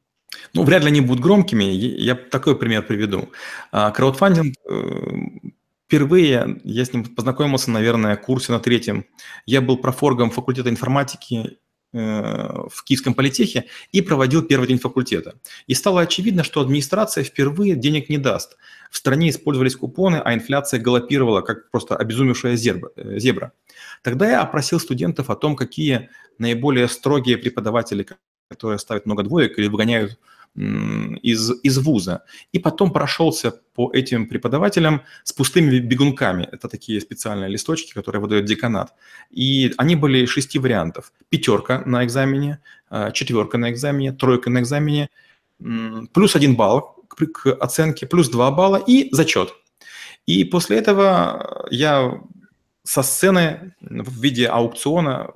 Ну, 0.54 0.64
вряд 0.64 0.82
ли 0.82 0.88
они 0.88 1.00
будут 1.00 1.22
громкими. 1.22 1.64
Я 1.64 2.14
такой 2.14 2.58
пример 2.58 2.82
приведу. 2.82 3.30
А, 3.72 3.90
краудфандинг 3.90 4.54
э, 4.68 5.50
Впервые 5.90 6.60
я 6.62 6.84
с 6.84 6.92
ним 6.92 7.04
познакомился, 7.04 7.68
наверное, 7.72 8.16
в 8.16 8.20
курсе 8.20 8.52
на 8.52 8.60
третьем. 8.60 9.06
Я 9.44 9.60
был 9.60 9.76
профоргом 9.76 10.30
факультета 10.30 10.70
информатики 10.70 11.58
э, 11.92 11.98
в 12.68 12.84
Киевском 12.84 13.12
политехе 13.12 13.64
и 13.90 14.00
проводил 14.00 14.42
первый 14.42 14.68
день 14.68 14.78
факультета. 14.78 15.40
И 15.66 15.74
стало 15.74 16.02
очевидно, 16.02 16.44
что 16.44 16.60
администрация 16.60 17.24
впервые 17.24 17.74
денег 17.74 18.08
не 18.08 18.18
даст. 18.18 18.56
В 18.88 18.96
стране 18.98 19.30
использовались 19.30 19.74
купоны, 19.74 20.22
а 20.24 20.32
инфляция 20.32 20.78
галопировала, 20.78 21.40
как 21.40 21.72
просто 21.72 21.96
обезумевшая 21.96 22.54
э, 22.54 23.18
зебра. 23.18 23.50
Тогда 24.02 24.30
я 24.30 24.42
опросил 24.42 24.78
студентов 24.78 25.28
о 25.28 25.34
том, 25.34 25.56
какие 25.56 26.10
наиболее 26.38 26.86
строгие 26.86 27.36
преподаватели, 27.36 28.06
которые 28.50 28.78
ставят 28.80 29.06
много 29.06 29.22
двоек 29.22 29.58
или 29.58 29.68
выгоняют 29.68 30.18
из, 30.56 31.52
из 31.62 31.78
вуза. 31.78 32.24
И 32.50 32.58
потом 32.58 32.92
прошелся 32.92 33.52
по 33.74 33.92
этим 33.92 34.26
преподавателям 34.26 35.02
с 35.22 35.32
пустыми 35.32 35.78
бегунками. 35.78 36.48
Это 36.50 36.68
такие 36.68 37.00
специальные 37.00 37.48
листочки, 37.48 37.92
которые 37.94 38.20
выдает 38.20 38.46
деканат. 38.46 38.92
И 39.30 39.72
они 39.78 39.94
были 39.94 40.26
шести 40.26 40.58
вариантов. 40.58 41.12
Пятерка 41.28 41.82
на 41.86 42.04
экзамене, 42.04 42.58
э, 42.90 43.12
четверка 43.12 43.58
на 43.58 43.70
экзамене, 43.70 44.12
тройка 44.12 44.50
на 44.50 44.58
экзамене, 44.58 45.08
плюс 46.12 46.34
один 46.34 46.56
балл 46.56 46.96
к 47.08 47.52
оценке, 47.52 48.06
плюс 48.06 48.28
два 48.28 48.50
балла 48.50 48.82
и 48.84 49.14
зачет. 49.14 49.54
И 50.26 50.42
после 50.44 50.78
этого 50.78 51.68
я 51.70 52.20
со 52.82 53.02
сцены 53.02 53.74
в 53.80 54.20
виде 54.20 54.46
аукциона 54.46 55.30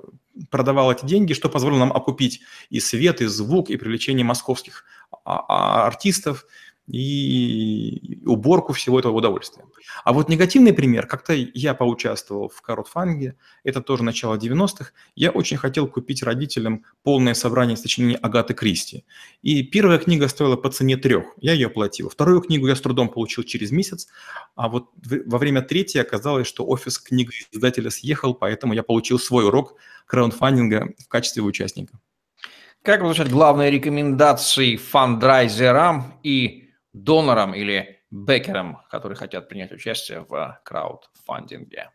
продавал 0.49 0.91
эти 0.91 1.05
деньги, 1.05 1.33
что 1.33 1.49
позволило 1.49 1.79
нам 1.79 1.93
окупить 1.93 2.41
и 2.69 2.79
свет, 2.79 3.21
и 3.21 3.25
звук, 3.25 3.69
и 3.69 3.77
привлечение 3.77 4.25
московских 4.25 4.83
а, 5.23 5.45
а, 5.47 5.87
артистов, 5.87 6.45
и 6.87 8.21
уборку 8.25 8.73
всего 8.73 8.99
этого 8.99 9.13
удовольствия. 9.13 9.65
А 10.03 10.13
вот 10.13 10.29
негативный 10.29 10.73
пример, 10.73 11.07
как-то 11.07 11.33
я 11.33 11.73
поучаствовал 11.73 12.49
в 12.49 12.61
краудфандинге, 12.61 13.35
это 13.63 13.81
тоже 13.81 14.03
начало 14.03 14.35
90-х, 14.35 14.91
я 15.15 15.31
очень 15.31 15.57
хотел 15.57 15.87
купить 15.87 16.21
родителям 16.21 16.83
полное 17.03 17.33
собрание 17.33 17.75
сочинений 17.75 18.15
Агаты 18.15 18.53
Кристи. 18.53 19.03
И 19.41 19.63
первая 19.63 19.97
книга 19.97 20.27
стоила 20.27 20.55
по 20.57 20.69
цене 20.69 20.97
трех, 20.97 21.25
я 21.37 21.53
ее 21.53 21.69
платил. 21.69 22.09
Вторую 22.09 22.41
книгу 22.41 22.67
я 22.67 22.75
с 22.75 22.81
трудом 22.81 23.09
получил 23.09 23.43
через 23.43 23.71
месяц, 23.71 24.07
а 24.55 24.69
вот 24.69 24.89
во 25.25 25.37
время 25.37 25.61
третьей 25.61 26.01
оказалось, 26.01 26.47
что 26.47 26.65
офис 26.67 26.99
книги 26.99 27.31
издателя 27.51 27.89
съехал, 27.89 28.35
поэтому 28.35 28.73
я 28.73 28.83
получил 28.83 29.17
свой 29.17 29.45
урок 29.45 29.75
краудфандинга 30.05 30.93
в 31.03 31.07
качестве 31.07 31.41
участника. 31.41 31.99
Как 32.83 33.01
получать 33.01 33.31
главные 33.31 33.71
рекомендации 33.71 34.75
фандрайзерам 34.75 36.19
и 36.21 36.64
донорам 36.95 37.53
или 37.53 37.99
бекерам, 38.09 38.81
которые 38.89 39.17
хотят 39.17 39.49
принять 39.49 39.71
участие 39.71 40.25
в 40.27 40.61
краудфандинге? 40.63 41.91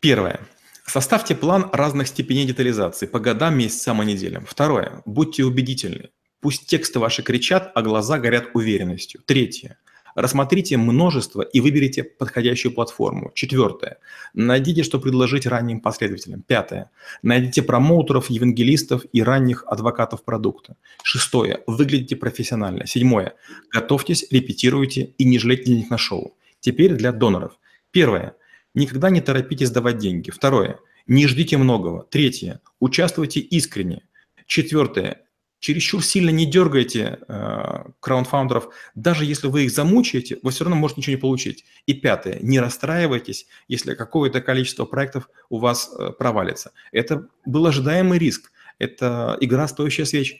Первое. 0.00 0.40
Составьте 0.86 1.34
план 1.34 1.70
разных 1.72 2.08
степеней 2.08 2.44
детализации 2.44 3.06
по 3.06 3.18
годам, 3.18 3.56
месяцам 3.56 4.02
и 4.02 4.06
неделям. 4.06 4.44
Второе. 4.44 5.02
Будьте 5.06 5.44
убедительны. 5.44 6.10
Пусть 6.40 6.66
тексты 6.66 6.98
ваши 6.98 7.22
кричат, 7.22 7.72
а 7.74 7.80
глаза 7.80 8.18
горят 8.18 8.50
уверенностью. 8.52 9.22
Третье. 9.22 9.78
Рассмотрите 10.14 10.76
множество 10.76 11.42
и 11.42 11.60
выберите 11.60 12.04
подходящую 12.04 12.72
платформу. 12.72 13.32
Четвертое. 13.34 13.98
Найдите, 14.32 14.84
что 14.84 15.00
предложить 15.00 15.46
ранним 15.46 15.80
последователям. 15.80 16.42
Пятое. 16.42 16.90
Найдите 17.22 17.62
промоутеров, 17.62 18.30
евангелистов 18.30 19.04
и 19.12 19.22
ранних 19.22 19.64
адвокатов 19.66 20.24
продукта. 20.24 20.76
Шестое. 21.02 21.62
Выглядите 21.66 22.16
профессионально. 22.16 22.86
Седьмое. 22.86 23.34
Готовьтесь, 23.70 24.26
репетируйте 24.30 25.14
и 25.18 25.24
не 25.24 25.38
жалейте 25.38 25.64
денег 25.64 25.90
на 25.90 25.98
шоу. 25.98 26.36
Теперь 26.60 26.94
для 26.94 27.12
доноров. 27.12 27.58
Первое. 27.90 28.36
Никогда 28.74 29.10
не 29.10 29.20
торопитесь 29.20 29.70
давать 29.70 29.98
деньги. 29.98 30.30
Второе. 30.30 30.78
Не 31.06 31.26
ждите 31.26 31.56
многого. 31.58 32.06
Третье. 32.10 32.60
Участвуйте 32.78 33.40
искренне. 33.40 34.02
Четвертое 34.46 35.23
чересчур 35.64 36.04
сильно 36.04 36.28
не 36.28 36.44
дергайте 36.44 37.20
э, 37.26 37.84
краундфаундеров, 38.00 38.68
даже 38.94 39.24
если 39.24 39.46
вы 39.46 39.64
их 39.64 39.70
замучаете, 39.70 40.38
вы 40.42 40.50
все 40.50 40.64
равно 40.64 40.76
можете 40.76 41.00
ничего 41.00 41.16
не 41.16 41.20
получить. 41.20 41.64
И 41.86 41.94
пятое, 41.94 42.38
не 42.42 42.60
расстраивайтесь, 42.60 43.46
если 43.66 43.94
какое-то 43.94 44.42
количество 44.42 44.84
проектов 44.84 45.30
у 45.48 45.56
вас 45.56 45.90
э, 45.98 46.10
провалится. 46.10 46.72
Это 46.92 47.28
был 47.46 47.66
ожидаемый 47.66 48.18
риск, 48.18 48.52
это 48.78 49.38
игра 49.40 49.66
стоящая 49.66 50.04
свеч. 50.04 50.36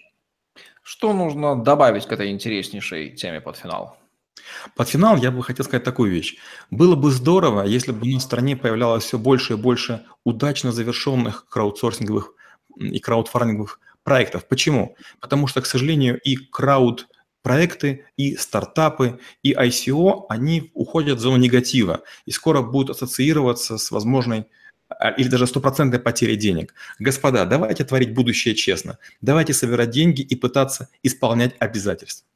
Что 0.82 1.14
нужно 1.14 1.56
добавить 1.56 2.04
к 2.04 2.12
этой 2.12 2.30
интереснейшей 2.30 3.08
теме 3.12 3.40
под 3.40 3.56
финал? 3.56 3.96
Под 4.76 4.90
финал 4.90 5.16
я 5.16 5.30
бы 5.30 5.42
хотел 5.42 5.64
сказать 5.64 5.84
такую 5.84 6.10
вещь. 6.10 6.36
Было 6.70 6.96
бы 6.96 7.10
здорово, 7.10 7.62
если 7.62 7.92
бы 7.92 8.06
на 8.06 8.20
стране 8.20 8.58
появлялось 8.58 9.04
все 9.04 9.16
больше 9.16 9.54
и 9.54 9.56
больше 9.56 10.04
удачно 10.22 10.70
завершенных 10.70 11.46
краудсорсинговых 11.48 12.34
и 12.76 12.98
краудфандинговых 12.98 13.80
проектов. 14.04 14.46
Почему? 14.46 14.96
Потому 15.20 15.46
что, 15.46 15.60
к 15.60 15.66
сожалению, 15.66 16.20
и 16.20 16.36
крауд 16.36 17.08
проекты, 17.42 18.06
и 18.16 18.36
стартапы, 18.36 19.20
и 19.42 19.52
ICO, 19.52 20.24
они 20.30 20.70
уходят 20.74 21.18
в 21.18 21.20
зону 21.20 21.36
негатива 21.36 22.02
и 22.24 22.30
скоро 22.30 22.62
будут 22.62 22.96
ассоциироваться 22.96 23.76
с 23.76 23.90
возможной 23.90 24.46
а, 24.88 25.10
или 25.10 25.28
даже 25.28 25.46
стопроцентной 25.46 25.98
потерей 26.00 26.36
денег. 26.36 26.74
Господа, 26.98 27.44
давайте 27.44 27.84
творить 27.84 28.14
будущее 28.14 28.54
честно. 28.54 28.98
Давайте 29.20 29.52
собирать 29.52 29.90
деньги 29.90 30.22
и 30.22 30.34
пытаться 30.36 30.88
исполнять 31.02 31.54
обязательства. 31.58 32.26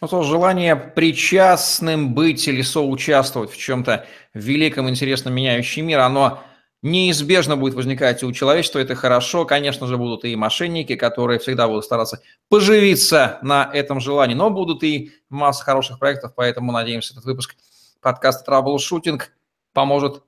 Ну 0.00 0.08
то 0.08 0.22
желание 0.22 0.76
причастным 0.76 2.12
быть 2.14 2.46
или 2.48 2.62
соучаствовать 2.62 3.50
в 3.50 3.56
чем-то 3.56 4.06
великом, 4.34 4.88
интересном, 4.88 5.32
меняющем 5.34 5.86
мир, 5.86 6.00
оно 6.00 6.42
неизбежно 6.82 7.56
будет 7.56 7.74
возникать 7.74 8.22
у 8.22 8.32
человечества, 8.32 8.78
это 8.78 8.94
хорошо. 8.94 9.44
Конечно 9.44 9.86
же, 9.86 9.96
будут 9.96 10.24
и 10.24 10.34
мошенники, 10.36 10.96
которые 10.96 11.38
всегда 11.38 11.68
будут 11.68 11.84
стараться 11.84 12.22
поживиться 12.48 13.38
на 13.42 13.70
этом 13.72 14.00
желании, 14.00 14.34
но 14.34 14.50
будут 14.50 14.82
и 14.82 15.12
масса 15.28 15.64
хороших 15.64 15.98
проектов, 15.98 16.32
поэтому, 16.34 16.72
надеемся, 16.72 17.12
этот 17.12 17.24
выпуск 17.24 17.54
подкаста 18.00 18.50
Troubleshooting 18.50 19.20
поможет 19.72 20.22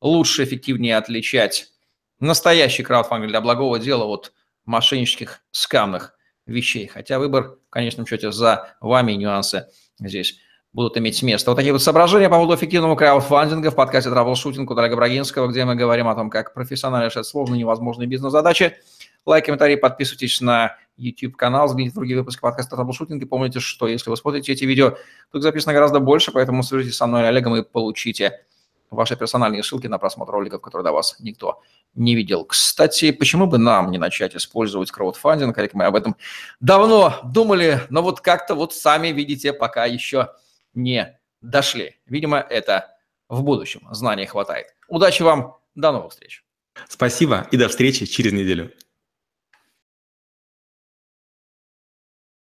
лучше, 0.00 0.44
эффективнее 0.44 0.96
отличать 0.96 1.72
настоящий 2.20 2.82
краудфандинг 2.82 3.30
для 3.30 3.40
благого 3.40 3.78
дела 3.78 4.04
от 4.04 4.32
мошеннических 4.64 5.40
скамных 5.50 6.14
вещей. 6.46 6.86
Хотя 6.86 7.18
выбор 7.18 7.58
в 7.66 7.70
конечном 7.70 8.06
счете 8.06 8.32
за 8.32 8.76
вами, 8.80 9.12
нюансы 9.12 9.68
здесь 9.98 10.38
будут 10.76 10.98
иметь 10.98 11.22
место. 11.22 11.50
Вот 11.50 11.56
такие 11.56 11.72
вот 11.72 11.82
соображения 11.82 12.28
по 12.28 12.36
поводу 12.36 12.54
эффективного 12.54 12.96
краудфандинга 12.96 13.70
в 13.70 13.74
подкасте 13.74 14.10
«Troubleshooting» 14.10 14.70
у 14.70 14.76
Олега 14.76 14.94
Брагинского, 14.94 15.48
где 15.48 15.64
мы 15.64 15.74
говорим 15.74 16.06
о 16.06 16.14
том, 16.14 16.28
как 16.28 16.52
профессионально 16.52 17.06
решать 17.06 17.24
сложные 17.24 17.60
невозможные 17.60 18.06
бизнес-задачи. 18.06 18.76
Лайк, 19.24 19.46
комментарий, 19.46 19.78
подписывайтесь 19.78 20.38
на 20.42 20.76
YouTube-канал, 20.98 21.66
взгляните 21.68 21.94
другие 21.94 22.18
выпуски 22.18 22.42
подкаста 22.42 22.76
«Troubleshooting» 22.76 23.22
и 23.22 23.24
помните, 23.24 23.58
что 23.58 23.88
если 23.88 24.10
вы 24.10 24.18
смотрите 24.18 24.52
эти 24.52 24.64
видео, 24.64 24.98
тут 25.32 25.42
записано 25.42 25.72
гораздо 25.72 25.98
больше, 25.98 26.30
поэтому 26.30 26.62
свяжитесь 26.62 26.96
со 26.96 27.06
мной 27.06 27.22
или 27.22 27.28
Олегом 27.28 27.56
и 27.56 27.62
получите 27.62 28.42
ваши 28.90 29.16
персональные 29.16 29.62
ссылки 29.62 29.86
на 29.86 29.96
просмотр 29.96 30.32
роликов, 30.32 30.60
которые 30.60 30.84
до 30.84 30.92
вас 30.92 31.16
никто 31.20 31.62
не 31.94 32.14
видел. 32.14 32.44
Кстати, 32.44 33.12
почему 33.12 33.46
бы 33.46 33.56
нам 33.56 33.90
не 33.90 33.96
начать 33.96 34.36
использовать 34.36 34.90
краудфандинг? 34.90 35.56
Олег, 35.56 35.72
мы 35.72 35.86
об 35.86 35.96
этом 35.96 36.16
давно 36.60 37.14
думали, 37.24 37.80
но 37.88 38.02
вот 38.02 38.20
как-то 38.20 38.54
вот 38.54 38.74
сами 38.74 39.08
видите, 39.08 39.54
пока 39.54 39.86
еще 39.86 40.28
не 40.76 41.18
дошли. 41.40 41.96
Видимо, 42.06 42.38
это 42.38 42.96
в 43.28 43.42
будущем. 43.42 43.88
Знаний 43.90 44.26
хватает. 44.26 44.74
Удачи 44.88 45.22
вам. 45.22 45.56
До 45.74 45.92
новых 45.92 46.12
встреч. 46.12 46.44
Спасибо 46.88 47.48
и 47.50 47.56
до 47.56 47.68
встречи 47.68 48.06
через 48.06 48.32
неделю. 48.32 48.72